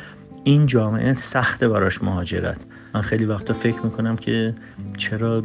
این 0.43 0.65
جامعه 0.65 1.13
سخته 1.13 1.69
براش 1.69 2.03
مهاجرت. 2.03 2.59
من 2.93 3.01
خیلی 3.01 3.25
وقتا 3.25 3.53
فکر 3.53 3.81
می‌کنم 3.83 4.15
که 4.15 4.55
چرا 4.97 5.43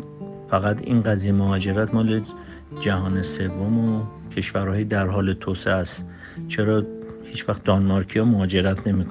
فقط 0.50 0.82
این 0.82 1.02
قضیه 1.02 1.32
مهاجرت؟ 1.32 1.94
مال 1.94 2.22
جهان 2.80 3.22
سوم 3.22 3.78
و 3.78 4.04
کشورهای 4.36 4.84
در 4.84 5.06
حال 5.06 5.32
توسعه 5.32 5.74
است. 5.74 6.04
چرا 6.48 6.82
هیچ 7.24 7.48
وقت 7.48 7.64
دانمارکی 7.64 8.18
ها 8.18 8.24
مهاجرت 8.24 8.86
نمی 8.86 9.04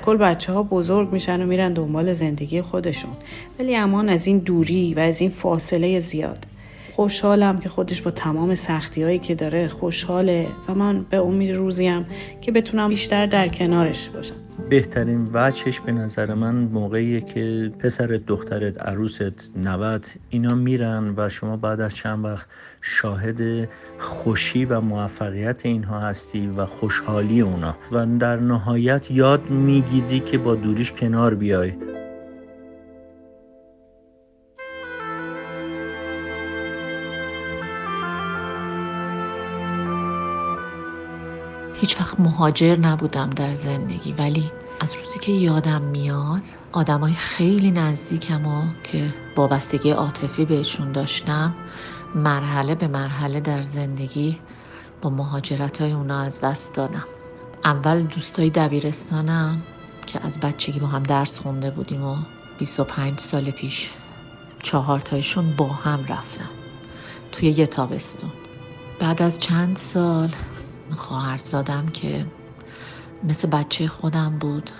کل 0.00 0.16
بچه 0.16 0.52
ها 0.52 0.62
بزرگ 0.62 1.12
میشن 1.12 1.42
و 1.42 1.46
میرن 1.46 1.72
دنبال 1.72 2.12
زندگی 2.12 2.62
خودشون. 2.62 3.12
ولی 3.58 3.76
امان 3.76 4.08
از 4.08 4.26
این 4.26 4.38
دوری 4.38 4.94
و 4.94 5.00
از 5.00 5.20
این 5.20 5.30
فاصله 5.30 5.98
زیاد. 5.98 6.49
خوشحالم 7.00 7.58
که 7.58 7.68
خودش 7.68 8.02
با 8.02 8.10
تمام 8.10 8.54
سختی 8.54 9.02
هایی 9.02 9.18
که 9.18 9.34
داره 9.34 9.68
خوشحاله 9.68 10.48
و 10.68 10.74
من 10.74 11.04
به 11.10 11.16
امید 11.16 11.54
روزیم 11.54 12.06
که 12.40 12.52
بتونم 12.52 12.88
بیشتر 12.88 13.26
در 13.26 13.48
کنارش 13.48 14.10
باشم. 14.10 14.34
بهترین 14.70 15.30
وجهش 15.32 15.80
به 15.80 15.92
نظر 15.92 16.34
من 16.34 16.54
موقعیه 16.54 17.20
که 17.20 17.72
پسرت 17.78 18.26
دخترت 18.26 18.82
عروست 18.82 19.50
نوت 19.56 20.14
اینا 20.30 20.54
میرن 20.54 21.14
و 21.16 21.28
شما 21.28 21.56
بعد 21.56 21.80
از 21.80 21.96
چند 21.96 22.24
وقت 22.24 22.46
شاهد 22.80 23.68
خوشی 23.98 24.64
و 24.64 24.80
موفقیت 24.80 25.66
اینها 25.66 26.00
هستی 26.00 26.46
و 26.56 26.66
خوشحالی 26.66 27.40
اونا. 27.40 27.76
و 27.92 28.06
در 28.18 28.36
نهایت 28.36 29.10
یاد 29.10 29.50
می‌گیری 29.50 30.20
که 30.20 30.38
با 30.38 30.54
دوریش 30.54 30.92
کنار 30.92 31.34
بیای. 31.34 31.72
هیچ 41.80 42.00
وقت 42.00 42.20
مهاجر 42.20 42.76
نبودم 42.76 43.30
در 43.30 43.54
زندگی 43.54 44.12
ولی 44.12 44.50
از 44.80 44.94
روزی 44.94 45.18
که 45.18 45.32
یادم 45.32 45.82
میاد 45.82 46.42
آدمای 46.72 47.12
خیلی 47.12 47.70
نزدیکم 47.70 48.46
و 48.46 48.62
که 48.84 49.14
وابستگی 49.36 49.90
عاطفی 49.90 50.44
بهشون 50.44 50.92
داشتم 50.92 51.54
مرحله 52.14 52.74
به 52.74 52.88
مرحله 52.88 53.40
در 53.40 53.62
زندگی 53.62 54.38
با 55.02 55.10
مهاجرت 55.10 55.80
های 55.80 55.92
اونا 55.92 56.20
از 56.20 56.40
دست 56.40 56.74
دادم. 56.74 57.04
اول 57.64 58.02
دوستای 58.02 58.50
دبیرستانم 58.50 59.62
که 60.06 60.26
از 60.26 60.40
بچگی 60.40 60.80
با 60.80 60.86
هم 60.86 61.02
درس 61.02 61.40
خونده 61.40 61.70
بودیم 61.70 62.04
و 62.04 62.16
25 62.58 63.18
سال 63.18 63.50
پیش 63.50 63.90
چهار 64.62 65.00
تایشون 65.00 65.56
با 65.56 65.68
هم 65.68 66.04
رفتم 66.08 66.50
توی 67.32 67.48
یه 67.48 67.66
تابستون. 67.66 68.32
بعد 68.98 69.22
از 69.22 69.38
چند 69.38 69.76
سال 69.76 70.34
خواهرزادم 70.90 71.86
که 71.86 72.26
مثل 73.24 73.48
بچه 73.48 73.88
خودم 73.88 74.38
بود. 74.38 74.70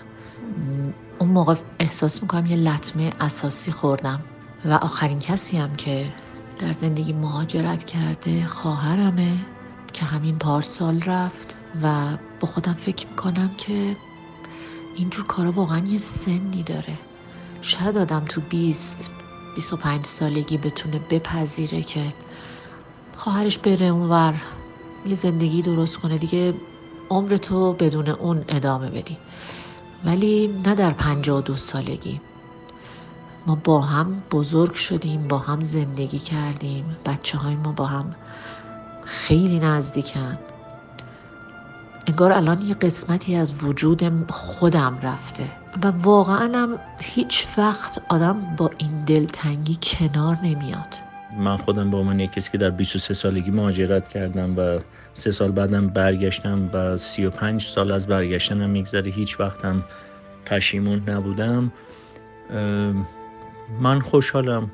اون 1.18 1.30
موقع 1.30 1.54
احساس 1.78 2.22
می‌کنم 2.22 2.46
یه 2.46 2.56
لطمه 2.56 3.12
اساسی 3.20 3.72
خوردم. 3.72 4.20
و 4.64 4.72
آخرین 4.72 5.18
کسی 5.18 5.56
هم 5.56 5.76
که 5.76 6.06
در 6.58 6.72
زندگی 6.72 7.12
مهاجرت 7.12 7.84
کرده 7.84 8.46
خواهرمه 8.46 9.36
که 9.92 10.04
همین 10.04 10.38
پارسال 10.38 11.02
رفت. 11.02 11.58
و 11.82 12.16
با 12.40 12.48
خودم 12.48 12.74
فکر 12.74 13.06
می‌کنم 13.06 13.50
که 13.58 13.96
اینجور 14.96 15.26
کارا 15.26 15.52
واقعا 15.52 15.78
یه 15.78 15.98
سنی 15.98 16.62
داره. 16.62 16.98
شاید 17.60 17.98
آدم 17.98 18.24
تو 18.24 18.40
20 18.40 19.10
25 19.54 20.04
سالگی 20.04 20.58
بتونه 20.58 20.98
بپذیره 21.10 21.82
که 21.82 22.12
خواهرش 23.16 23.58
بره 23.58 23.86
اونور. 23.86 24.34
یه 25.06 25.14
زندگی 25.14 25.62
درست 25.62 25.96
کنه 25.96 26.18
دیگه. 26.18 26.54
عمر 27.10 27.36
تو 27.36 27.72
بدون 27.72 28.08
اون 28.08 28.44
ادامه 28.48 28.90
بدی. 28.90 29.16
ولی 30.04 30.60
نه 30.64 30.74
در 30.74 30.90
پنجاه 30.90 31.42
دو 31.42 31.56
سالگی. 31.56 32.20
ما 33.46 33.54
با 33.64 33.80
هم 33.80 34.22
بزرگ 34.30 34.74
شدیم 34.74 35.28
با 35.28 35.38
هم 35.38 35.60
زندگی 35.60 36.18
کردیم. 36.18 36.96
بچه 37.06 37.38
های 37.38 37.56
ما 37.56 37.72
با 37.72 37.86
هم 37.86 38.14
خیلی 39.04 39.58
نزدیکن. 39.58 40.38
انگار 42.06 42.32
الان 42.32 42.62
یه 42.62 42.74
قسمتی 42.74 43.36
از 43.36 43.64
وجود 43.64 44.30
خودم 44.30 44.98
رفته. 45.02 45.44
و 45.82 45.90
واقعا 45.90 46.58
هم 46.58 46.78
هیچ 47.00 47.46
وقت 47.58 48.02
آدم 48.08 48.56
با 48.56 48.70
این 48.78 49.04
دلتنگی 49.04 49.78
کنار 49.82 50.38
نمیاد. 50.42 51.09
من 51.38 51.56
خودم 51.56 51.90
به 51.90 51.96
عنوان 51.96 52.26
کسی 52.26 52.50
که 52.50 52.58
در 52.58 52.70
23 52.70 53.14
سالگی 53.14 53.50
مهاجرت 53.50 54.08
کردم 54.08 54.58
و 54.58 54.78
سه 55.12 55.30
سال 55.30 55.50
بعدم 55.50 55.88
برگشتم 55.88 56.70
و 56.72 56.96
35 56.96 57.62
سال 57.62 57.92
از 57.92 58.06
برگشتنم 58.06 58.70
میگذره. 58.70 59.10
هیچ 59.10 59.40
وقتم 59.40 59.84
پشیمون 60.46 61.10
نبودم. 61.10 61.72
من 63.80 64.00
خوشحالم. 64.00 64.70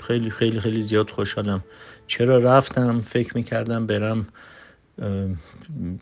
خیلی 0.00 0.30
خیلی 0.30 0.60
خیلی 0.60 0.82
زیاد 0.82 1.10
خوشحالم. 1.10 1.64
چرا 2.06 2.38
رفتم؟ 2.38 3.00
فکر 3.00 3.36
می‌کردم 3.36 3.86
برم 3.86 4.26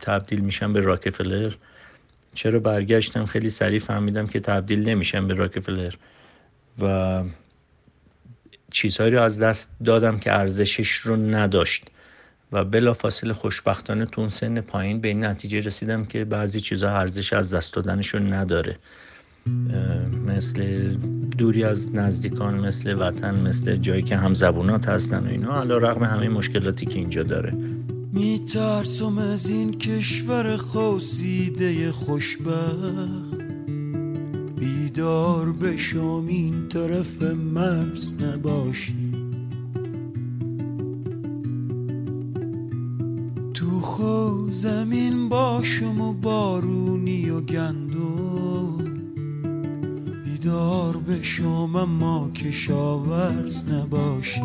تبدیل 0.00 0.40
میشم 0.40 0.72
به 0.72 0.80
راکفلر. 0.80 1.52
چرا 2.34 2.58
برگشتم؟ 2.58 3.26
خیلی 3.26 3.50
سریع 3.50 3.78
فهمیدم 3.78 4.26
که 4.26 4.40
تبدیل 4.40 4.88
نمیشم 4.88 5.28
به 5.28 5.34
راکفلر. 5.34 5.94
و 6.82 7.22
چیزهایی 8.70 9.12
رو 9.12 9.22
از 9.22 9.38
دست 9.38 9.70
دادم 9.84 10.18
که 10.18 10.32
ارزشش 10.32 10.90
رو 10.90 11.16
نداشت. 11.16 11.84
و 12.52 12.64
بلافاصله 12.64 13.32
خوشبختانه 13.32 14.06
تو 14.06 14.20
اون 14.20 14.30
سن 14.30 14.60
پایین 14.60 15.00
به 15.00 15.08
این 15.08 15.24
نتیجه 15.24 15.60
رسیدم 15.60 16.04
که 16.04 16.24
بعضی 16.24 16.60
چیزها 16.60 16.90
ارزش 16.90 17.32
از 17.32 17.54
دست 17.54 17.74
دادنش 17.74 18.08
رو 18.08 18.20
نداره. 18.20 18.78
مثل 20.26 20.94
دوری 21.38 21.64
از 21.64 21.94
نزدیکان 21.94 22.54
مثل 22.54 22.94
وطن 22.98 23.34
مثل 23.34 23.76
جایی 23.76 24.02
که 24.02 24.16
هم 24.16 24.34
زبونات 24.34 24.88
هستن 24.88 25.26
و 25.26 25.30
اینا 25.30 25.60
علا 25.60 25.78
رقم 25.78 26.04
همه 26.04 26.28
مشکلاتی 26.28 26.86
که 26.86 26.98
اینجا 26.98 27.22
داره. 27.22 27.52
میترسم 28.12 29.18
از 29.18 29.48
این 29.48 29.72
کشور 29.72 30.56
خوصیده 30.56 31.92
خوشبخت. 31.92 33.37
بیدار 34.98 35.52
بشم 35.52 36.24
این 36.28 36.68
طرف 36.68 37.22
مرز 37.22 38.14
نباشی. 38.22 39.12
تو 43.54 43.80
خو 43.80 44.52
زمین 44.52 45.28
باشم 45.28 46.00
و 46.00 46.12
بارونی 46.12 47.30
و 47.30 47.40
گندو 47.40 48.72
بیدار 50.24 50.96
بشم 50.96 51.76
اما 51.76 52.30
کشاورز 52.30 53.64
نباشی. 53.64 54.42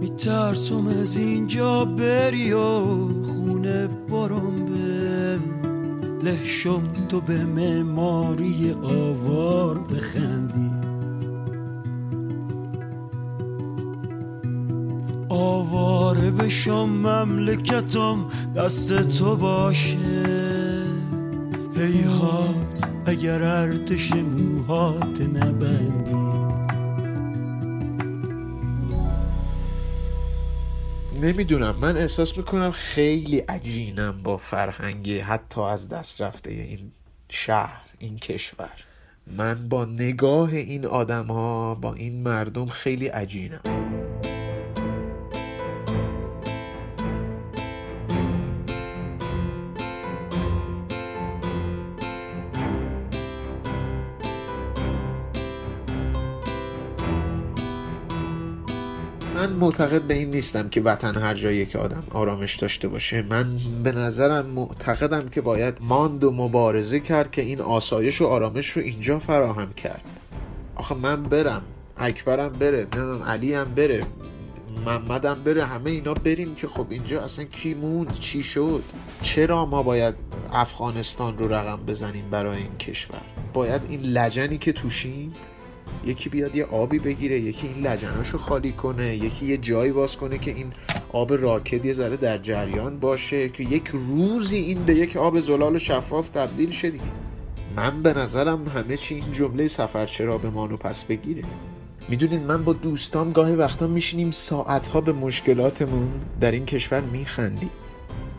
میترسم 0.00 0.86
از 0.86 1.16
اینجا 1.16 1.84
بری 1.84 2.52
و 2.52 2.84
خونه 3.22 3.86
برم 3.86 4.66
لحشم 6.22 6.82
تو 7.08 7.20
به 7.20 7.44
معماری 7.44 8.74
آوار 8.82 9.78
بخندی. 9.78 10.70
آواره 15.28 16.30
بشم 16.30 16.88
مملکتم 16.88 18.24
دست 18.56 19.02
تو 19.02 19.36
باشه. 19.36 20.84
هیهات 21.76 22.54
اگر 23.06 23.42
ارتش 23.42 24.12
موهات 24.12 25.20
نبندی. 25.20 26.21
نمی‌دونم. 31.22 31.74
من 31.80 31.96
احساس 31.96 32.36
می‌کنم 32.36 32.70
خیلی 32.70 33.38
عجینم 33.38 34.22
با 34.22 34.36
فرهنگ 34.36 35.10
حتی 35.12 35.60
از 35.60 35.88
دست 35.88 36.22
رفته 36.22 36.50
این 36.50 36.92
شهر 37.28 37.80
این 37.98 38.18
کشور. 38.18 38.70
من 39.26 39.68
با 39.68 39.84
نگاه 39.84 40.52
این 40.52 40.86
آدم 40.86 41.26
ها 41.26 41.74
با 41.74 41.94
این 41.94 42.22
مردم 42.22 42.66
خیلی 42.66 43.06
عجینم. 43.06 43.81
معتقد 59.62 60.02
به 60.02 60.14
این 60.14 60.30
نیستم 60.30 60.68
که 60.68 60.80
وطن 60.80 61.14
هر 61.14 61.34
جایی 61.34 61.66
که 61.66 61.78
آدم 61.78 62.04
آرامش 62.10 62.56
داشته 62.56 62.88
باشه. 62.88 63.22
من 63.22 63.58
به 63.82 63.92
نظرم 63.92 64.46
معتقدم 64.46 65.28
که 65.28 65.40
باید 65.40 65.78
ماند 65.80 66.24
و 66.24 66.30
مبارزه 66.30 67.00
کرد 67.00 67.30
که 67.30 67.42
این 67.42 67.60
آسایش 67.60 68.20
و 68.20 68.26
آرامش 68.26 68.68
رو 68.68 68.82
اینجا 68.82 69.18
فراهم 69.18 69.72
کرد. 69.72 70.02
آخه 70.76 70.94
من 70.94 71.22
برم. 71.22 71.62
اکبرم 71.96 72.48
بره. 72.48 72.86
نمیم 72.96 73.22
علی 73.22 73.54
هم 73.54 73.74
بره. 73.74 74.00
محمدم 74.86 75.42
بره. 75.44 75.64
همه 75.64 75.90
اینا 75.90 76.14
بریم 76.14 76.54
که 76.54 76.68
خب 76.68 76.86
اینجا 76.90 77.22
اصلا 77.22 77.44
کی 77.44 77.74
موند؟ 77.74 78.12
چی 78.12 78.42
شد؟ 78.42 78.82
چرا 79.22 79.66
ما 79.66 79.82
باید 79.82 80.14
افغانستان 80.52 81.38
رو 81.38 81.54
رقم 81.54 81.80
بزنیم 81.86 82.30
برای 82.30 82.58
این 82.58 82.76
کشور؟ 82.76 83.20
باید 83.52 83.82
این 83.88 84.02
لجنی 84.02 84.58
که 84.58 84.72
توشیم؟ 84.72 85.34
یکی 86.04 86.28
بیاد 86.28 86.56
یه 86.56 86.64
آبی 86.64 86.98
بگیره 86.98 87.38
یکی 87.40 87.66
این 87.66 87.86
لجناشو 87.86 88.38
خالی 88.38 88.72
کنه 88.72 89.16
یکی 89.16 89.46
یه 89.46 89.56
جایی 89.56 89.92
باز 89.92 90.16
کنه 90.16 90.38
که 90.38 90.50
این 90.50 90.72
آب 91.12 91.32
راکد 91.32 91.84
یه 91.84 91.92
ذره 91.92 92.16
در 92.16 92.38
جریان 92.38 92.98
باشه 93.00 93.48
که 93.48 93.62
یک 93.62 93.88
روزی 93.88 94.56
این 94.56 94.84
به 94.84 94.94
یک 94.94 95.16
آب 95.16 95.40
زلال 95.40 95.74
و 95.74 95.78
شفاف 95.78 96.28
تبدیل 96.28 96.70
شه 96.70 96.92
من 97.76 98.02
به 98.02 98.12
نظرم 98.12 98.68
همه 98.68 98.96
چی 98.96 99.14
این 99.14 99.32
جمله 99.32 99.68
سفر 99.68 100.06
چرا 100.06 100.38
به 100.38 100.50
مانو 100.50 100.76
پس 100.76 101.04
بگیره. 101.04 101.42
می‌دونین 102.08 102.40
من 102.40 102.64
با 102.64 102.72
دوستام 102.72 103.32
گاهی 103.32 103.54
وقتا 103.54 103.86
میشینیم 103.86 104.30
ساعتها 104.30 105.00
به 105.00 105.12
مشکلاتمون 105.12 106.08
در 106.40 106.50
این 106.50 106.66
کشور 106.66 107.00
میخندیم. 107.00 107.70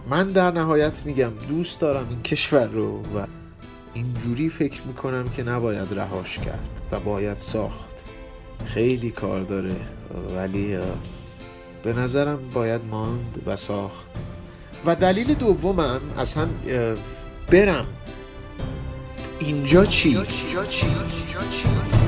من 0.09 0.32
در 0.32 0.51
نهایت 0.51 1.05
میگم 1.05 1.32
دوست 1.47 1.80
دارم 1.80 2.07
این 2.09 2.22
کشور 2.22 2.68
رو 2.68 3.01
و 3.01 3.28
اینجوری 3.94 4.50
فکر 4.50 4.82
می‌کنم 4.82 5.30
که 5.30 5.44
نباید 5.44 5.94
رهاش 5.94 6.39
کرد 6.39 6.82
و 6.91 7.00
باید 7.00 7.38
ساخت 7.38 8.04
خیلی 8.66 9.12
کار 9.12 9.41
داره 9.41 9.76
ولی 10.36 10.78
به 11.84 11.94
نظرم 11.94 12.50
باید 12.54 12.82
ماند 12.86 13.44
و 13.46 13.56
ساخت 13.56 14.12
و 14.86 14.96
دلیل 14.96 15.34
دومم 15.34 16.02
اصلا 16.18 16.48
برم 17.52 17.86
اینجا 19.39 19.86
چی؟ 19.86 20.10
اینجا 20.10 20.66
چی؟ 20.66 20.88
اینجا 20.88 21.41
چی؟ 21.50 22.03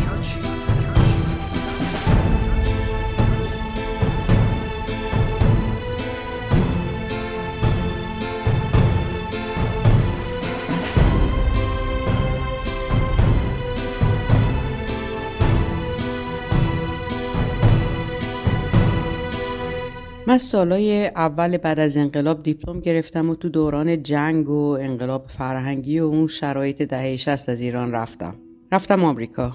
من 20.35 20.39
سالای 20.39 21.07
اول 21.07 21.57
بعد 21.57 21.79
از 21.79 21.97
انقلاب 21.97 22.43
دیپلم 22.43 22.79
گرفتم 22.79 23.29
و 23.29 23.35
تو 23.35 23.49
دوران 23.49 24.03
جنگ 24.03 24.49
و 24.49 24.77
انقلاب 24.81 25.25
فرهنگی 25.27 25.99
و 25.99 26.03
اون 26.03 26.27
شرایط 26.27 26.81
دهه 26.81 27.15
60 27.15 27.49
از 27.49 27.61
ایران 27.61 27.91
رفتم. 27.91 28.35
رفتم 28.71 29.03
آمریکا. 29.03 29.53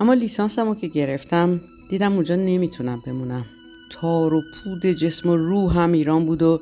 اما 0.00 0.14
لیسانسمو 0.14 0.74
که 0.74 0.86
گرفتم 0.86 1.60
دیدم 1.90 2.12
اونجا 2.12 2.36
نمی‌تونم 2.36 3.02
بمونم. 3.06 3.44
تار 3.90 4.34
و 4.34 4.42
پود 4.64 4.86
جسم 4.86 5.30
و 5.30 5.36
روح 5.36 5.78
هم 5.78 5.92
ایران 5.92 6.26
بود 6.26 6.42
و 6.42 6.60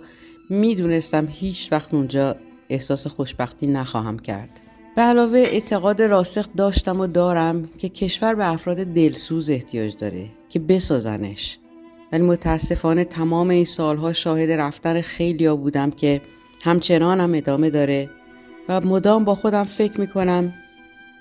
می‌دونستم 0.51 1.29
هیچ 1.31 1.73
وقت 1.73 1.95
اونجا 1.95 2.37
احساس 2.69 3.07
خوشبختی 3.07 3.67
نخواهم 3.67 4.19
کرد. 4.19 4.61
به 4.97 5.03
علاوه 5.03 5.39
اعتقاد 5.39 6.03
راسخ 6.03 6.47
داشتم 6.57 7.01
و 7.01 7.07
دارم 7.07 7.69
که 7.79 7.89
کشور 7.89 8.35
به 8.35 8.53
افراد 8.53 8.77
دلسوز 8.77 9.51
احتیاج 9.51 9.97
داره 9.97 10.27
که 10.49 10.59
بسازنش. 10.59 11.59
ولی 12.17 12.25
متاسفانه 12.25 13.05
تمام 13.05 13.51
این 13.51 13.65
سالها 13.65 14.13
شاهد 14.13 14.51
رفتن 14.51 15.01
خیلی 15.01 15.47
ها 15.47 15.57
بودم 15.57 15.91
که 15.91 16.21
همچنان 16.65 17.21
هم 17.21 17.35
ادامه 17.35 17.71
داره 17.71 18.11
و 18.69 18.81
مدام 18.81 19.25
با 19.25 19.35
خودم 19.35 19.65
فکر 19.65 20.01
می‌کنم 20.01 20.55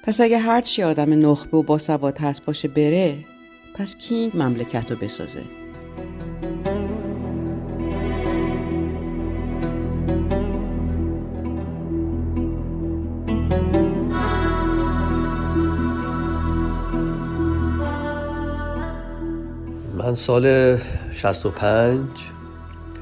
پس 0.03 0.21
اگه 0.21 0.37
هرچی 0.37 0.83
آدم 0.83 1.29
نخبه 1.29 1.57
و 1.57 1.63
با 1.63 1.77
سواد 1.77 2.17
هست 2.17 2.45
باشه 2.45 2.67
بره 2.67 3.17
پس 3.73 3.95
کی 3.95 4.31
مملکت 4.33 4.91
رو 4.91 4.97
بسازه؟ 4.97 5.64
سال 20.15 20.77
65 21.13 21.99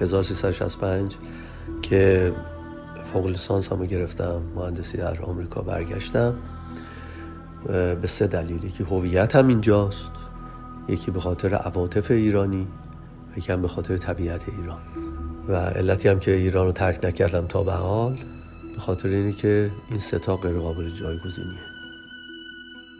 1365 0.01 1.15
که 1.81 2.33
فوق 3.03 3.27
لیسانس 3.27 3.71
هم 3.71 3.85
گرفتم 3.85 4.41
مهندسی 4.55 4.97
در 4.97 5.21
آمریکا 5.21 5.61
برگشتم. 5.61 6.33
به 8.01 8.07
سه 8.07 8.27
دلیل. 8.27 8.63
یکی 8.63 8.83
هویت 8.83 9.35
هم 9.35 9.47
اینجاست. 9.47 10.11
یکی 10.87 11.11
به 11.11 11.19
خاطر 11.19 11.55
عواطف 11.55 12.11
ایرانی 12.11 12.67
یکی 13.37 13.51
هم 13.51 13.61
به 13.61 13.67
خاطر 13.67 13.97
طبیعت 13.97 14.49
ایران. 14.49 14.81
و 15.47 15.55
علتی 15.55 16.09
هم 16.09 16.19
که 16.19 16.31
ایران 16.31 16.65
رو 16.65 16.71
ترک 16.71 17.05
نکردم 17.05 17.47
تا 17.47 17.63
به 17.63 17.73
حال 17.73 18.17
به 18.73 18.79
خاطر 18.79 19.09
اینه 19.09 19.31
که 19.31 19.71
این 19.89 19.99
ستا 19.99 20.37
غیر 20.37 20.59
قابل 20.59 20.89
جایگزینیه. 20.89 21.72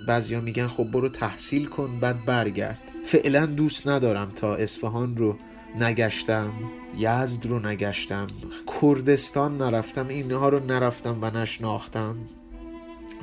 بعضیا 0.08 0.42
میگن 0.42 0.68
خب 0.68 0.84
برو 0.84 1.10
تحصیل 1.10 1.66
کن 1.66 2.00
بعد 2.00 2.26
برگرد. 2.26 2.82
فعلا 3.06 3.46
دوست 3.46 3.88
ندارم 3.88 4.32
تا 4.36 4.56
اصفهان 4.56 5.18
رو 5.18 5.38
نگشتم 5.80 6.54
یزد 6.98 7.46
رو 7.46 7.60
نگشتم 7.60 8.28
کردستان 8.82 9.58
نرفتم 9.58 10.08
اینها 10.08 10.50
رو 10.50 10.66
نرفتم 10.66 11.18
و 11.22 11.38
نشناختم. 11.38 12.16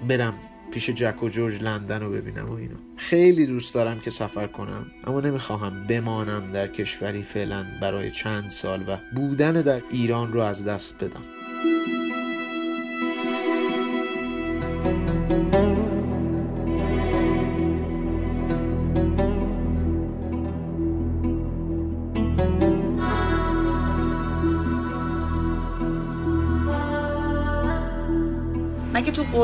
برم 0.09 0.35
پیش 0.71 0.91
جک 0.91 1.23
و 1.23 1.29
جورج 1.29 1.63
لندن 1.63 2.01
رو 2.01 2.11
ببینم 2.11 2.49
و 2.51 2.55
اینا. 2.55 2.77
خیلی 2.97 3.47
دوست 3.47 3.75
دارم 3.75 4.01
که 4.01 4.11
سفر 4.11 4.47
کنم 4.47 4.87
اما 5.07 5.21
نمی‌خواهم 5.21 5.87
بمانم 5.87 6.53
در 6.53 6.67
کشوری 6.67 7.23
فعلا 7.23 7.67
برای 7.83 8.11
چند 8.11 8.51
سال 8.51 8.85
و 8.89 8.97
بودن 9.17 9.53
در 9.53 9.83
ایران 9.91 10.33
رو 10.33 10.41
از 10.41 10.65
دست 10.65 11.05
بدم. 11.05 11.40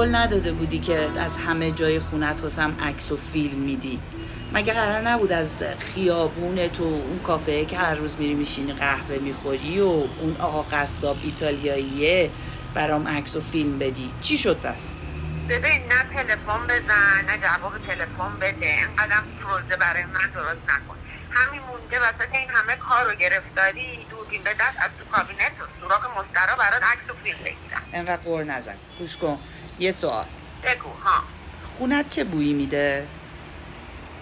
قول 0.07 0.15
نداده 0.15 0.53
بودی 0.53 0.79
که 0.79 1.09
از 1.21 1.37
همه 1.37 1.71
جای 1.71 1.99
خونت 1.99 2.43
واسم 2.43 2.77
عکس 2.83 3.13
و 3.13 3.17
فیلم 3.17 3.59
میدی. 3.59 4.01
مگه 4.53 4.73
قرار 4.73 5.01
نبود 5.01 5.33
از 5.33 5.63
خیابون 5.79 6.69
تو 6.69 6.83
اون 6.83 7.19
کافه 7.19 7.65
که 7.65 7.79
هر 7.79 7.95
روز 7.95 8.17
میری 8.19 8.35
میشینی 8.35 8.73
قهوه 8.73 9.19
می‌خوری 9.19 9.81
و 9.81 9.85
اون 9.85 10.37
آقا 10.39 10.63
قصاب 10.63 11.17
ایتالیاییه 11.23 12.31
برام 12.75 13.09
عکس 13.09 13.37
و 13.37 13.41
فیلم 13.41 13.79
بدی؟ 13.79 14.11
چی 14.21 14.39
شد 14.39 14.57
پس؟ 14.57 15.01
ببین 15.49 15.83
نه 15.83 16.23
تلفن 16.23 16.67
بزن 16.67 17.25
نه 17.29 17.39
جواب 17.43 17.73
تلفن 17.87 18.37
بده. 18.41 18.67
اینقدر 18.67 19.23
پروژه 19.43 19.77
برای 19.77 20.05
من 20.05 20.31
درست 20.35 20.63
نکن. 20.65 20.97
همین 21.31 21.61
مونده 21.61 21.99
وسط 21.99 22.35
این 22.35 22.51
همه 22.51 22.77
کار 22.77 23.05
رو 23.05 23.15
گرفتاری 23.15 24.07
دوربین 24.11 24.43
به 24.43 24.51
دست 24.51 24.77
از 24.79 24.91
تو 24.99 25.05
کابینت 25.17 25.53
و 25.61 25.65
سوراخ 25.81 26.01
مسترا 26.01 26.57
برات 26.57 26.83
عکس 26.83 27.11
و 27.11 27.15
فیلم 27.25 27.39
بگیرم. 27.39 27.83
انقدر 27.93 28.23
قور 28.23 28.45
نزن. 28.45 28.75
گوش 28.99 29.17
کن. 29.17 29.39
یه 29.79 29.93
سوال 29.93 30.25
بگو 30.63 30.89
ها. 31.05 31.23
خونت 31.63 32.09
چه 32.09 32.25
بویی 32.25 32.55
میده؟ 32.55 33.07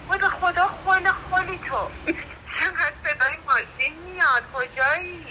به 0.09 0.17
خدا 0.17 0.67
خول 0.67 1.09
خولی 1.11 1.59
تو. 1.69 1.77
چقدر 2.59 2.93
صدای 3.03 3.37
ماشین 3.47 3.93
میاد 4.05 4.43
کجایی؟ 4.53 5.25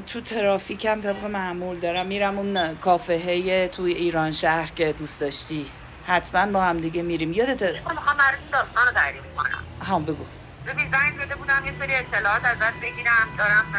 تو 0.00 0.20
ترافیکم 0.20 1.00
طبق 1.00 1.24
معمول 1.24 1.80
دارم. 1.80 2.06
میرم 2.06 2.38
اون 2.38 2.74
کافه 2.74 3.68
تو 3.68 3.82
ایران 3.82 4.32
شهر 4.32 4.70
که 4.70 4.92
دوست 4.92 5.20
داشتی. 5.20 5.70
حتما 6.06 6.52
با 6.52 6.64
هم 6.64 6.76
دیگه 6.76 7.02
میریم. 7.02 7.32
یادت 7.32 7.62
می‌خوام 7.62 8.16
برای 8.16 8.40
داستان 8.52 8.86
رو 8.86 8.92
تعریف 8.92 9.22
کنم 9.36 9.64
هم 9.82 10.04
بگو. 10.04 10.24
ببین 10.66 10.90
زنگ 10.90 11.24
زده 11.24 11.34
بودم 11.34 11.66
یه 11.66 11.72
سری 11.78 11.94
اطلاعات 11.94 12.44
ازت 12.44 12.74
بگیرم. 12.82 13.28
دارم 13.38 13.72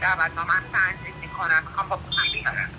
دعوتنامه 0.00 0.52
تنظیم 0.72 1.14
می‌کنم. 1.20 1.62
می‌خوام 1.68 1.88
با 1.88 1.98
بیارم. 2.32 2.70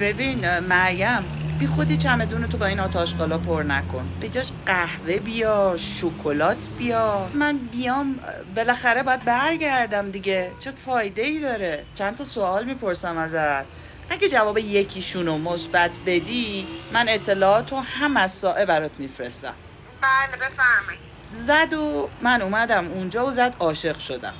ببین 0.00 0.58
مریم 0.58 1.39
بی 1.60 1.66
خودی 1.66 1.96
چمدون 1.96 2.46
تو 2.46 2.58
با 2.58 2.66
این 2.66 2.80
آتاشقالا 2.80 3.38
پر 3.38 3.62
نکن. 3.62 4.08
به 4.20 4.28
جاش 4.28 4.52
قهوه 4.66 5.16
بیار 5.16 5.76
شکلات 5.76 6.56
بیار 6.78 7.30
من 7.34 7.58
بیام 7.58 8.20
بالاخره 8.56 9.02
باید 9.02 9.24
برگردم 9.24 10.10
دیگه. 10.10 10.50
چه 10.58 10.72
فایده 10.72 11.22
ای 11.22 11.40
داره؟ 11.40 11.84
چند 11.94 12.16
تا 12.16 12.24
سوال 12.24 12.64
می‌پرسم 12.64 13.16
ازت. 13.16 13.64
اگه 14.10 14.28
جواب 14.28 14.58
یکیشونو 14.58 15.38
مثبت 15.38 15.90
بدی 16.06 16.66
من 16.92 17.08
اطلاعات 17.08 17.72
رو 17.72 17.78
هم 17.78 18.16
از 18.16 18.30
سائه 18.30 18.64
برات 18.64 18.92
میفرستم. 18.98 19.54
بله 20.00 20.36
بفرمایید. 20.36 21.00
زد 21.32 21.74
و 21.74 22.08
من 22.22 22.42
اومدم 22.42 22.86
اونجا 22.86 23.26
و 23.26 23.30
زد 23.30 23.54
عاشق 23.58 23.98
شدم. 23.98 24.34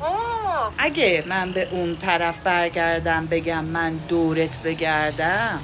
اوه. 0.00 0.72
اگه 0.78 1.24
من 1.26 1.52
به 1.52 1.68
اون 1.70 1.96
طرف 1.96 2.38
برگردم 2.38 3.26
بگم 3.26 3.64
من 3.64 3.96
دورت 3.96 4.62
بگردم 4.62 5.60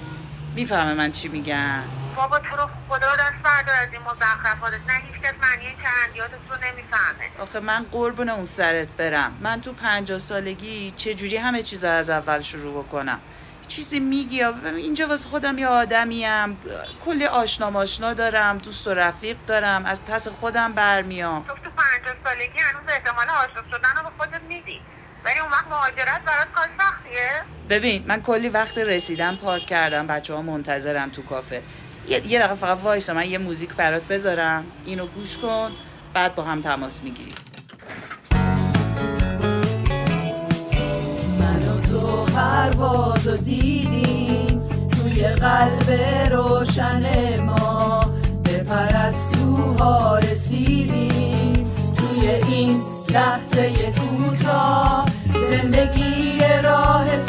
می‌فهمه 0.55 0.95
من 0.95 1.13
چی 1.13 1.29
میگم. 1.29 1.83
بابا 2.17 2.39
تو 2.39 2.57
رو 2.57 2.69
خدا 2.89 3.17
دست 3.17 3.43
بردار 3.45 3.77
از 3.83 3.89
این 3.93 4.03
مزخرفاتت 4.03 4.75
نه 4.89 4.95
هیچ 5.07 5.23
کس 5.23 5.35
معنی 5.43 5.77
چرندیاتت 5.85 6.33
رو 6.51 6.57
نمی‌فهمه. 6.57 7.31
آخه 7.39 7.61
من 7.61 7.87
قربون 7.93 8.29
اون 8.29 8.45
سرت 8.45 8.89
برم. 8.89 9.39
من 9.41 9.61
تو 9.61 9.73
پنجاه 9.73 10.19
سالگی 10.19 10.91
چجوری 10.97 11.37
همه 11.37 11.63
چیز 11.63 11.85
از 11.85 12.11
اول 12.11 12.43
شروع 12.43 12.85
بکنم؟ 12.85 13.21
چیزی 13.69 14.01
میگی 14.01 14.43
اینجا 14.77 15.09
واسه 15.09 15.29
خودم 15.29 15.59
یه 15.59 15.67
آدمیم. 15.67 16.59
کلی 17.05 17.27
آشنا 17.27 17.71
ماشنا 17.71 18.15
دارم 18.15 18.59
دوست 18.59 18.87
و 18.87 18.95
رفیق 18.95 19.37
دارم. 19.47 19.85
از 19.87 20.05
پس 20.05 20.29
خودم 20.29 20.73
برمیام. 20.73 21.45
تو 21.45 21.55
تو 21.55 21.71
پنجاه 21.71 22.15
سالگی 22.25 22.59
هنوز 22.59 22.89
احتمال 22.89 23.27
عاشق 23.27 23.65
شدن 23.71 23.97
رو 23.97 24.03
به 24.03 24.11
خودت 24.19 24.43
میدی. 24.49 24.81
ولی 25.25 25.39
اون 25.39 25.51
وقت 25.51 25.67
مهاجرت 25.67 26.21
برات 26.27 26.49
کار 26.55 26.69
سختیه. 26.79 27.43
ببین 27.69 28.05
من 28.07 28.23
کلی 28.23 28.49
وقت 28.49 28.79
رسیدن 28.79 29.37
پارک 29.37 29.67
کردم 29.67 30.07
بچه 30.07 30.35
ها 30.35 30.43
منتظرن 30.43 31.11
تو 31.11 31.23
کافه. 31.23 31.63
یه, 32.09 32.27
یه 32.27 32.39
دقیقه 32.39 32.55
فقط 32.55 32.79
وایسا 32.83 33.15
من 33.15 33.31
یه 33.31 33.39
موزیک 33.39 33.75
برات 33.75 34.05
بذارم. 34.05 34.65
اینو 34.85 35.07
گوش 35.07 35.39
کن 35.39 35.73
بعد 36.15 36.35
با 36.35 36.43
هم 36.43 36.61
تماس 36.61 37.03
می‌گیریم. 37.03 37.35
من 41.41 41.63
و 41.63 41.81
تو 41.81 42.25
پرواز 42.25 43.29
و 43.29 43.37
دیدیم 43.37 44.69
توی 44.89 45.23
قلب 45.25 45.91
روشن 46.33 47.41
ما. 47.41 48.01
به 48.45 48.59
پرستوها 48.59 50.19
رسیدیم 50.19 51.75
توی 51.97 52.29
این 52.29 52.83
لحظه 53.11 53.73
کوتاه 53.93 54.42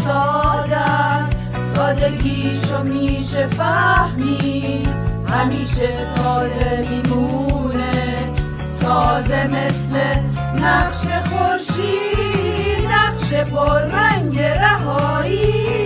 ساده 0.03 0.77
است 0.77 1.37
سادگیشو 1.75 2.83
میشه 2.83 3.47
فهمید. 3.47 4.87
همیشه 5.29 6.07
تازه 6.15 6.87
میمونه. 6.89 8.15
تازه 8.81 9.47
مثل 9.47 9.97
نقش 10.63 11.01
خورشید. 11.29 12.87
نقش 12.91 13.49
پر 13.49 13.79
رنگ 13.79 14.39
رهایی. 14.39 15.82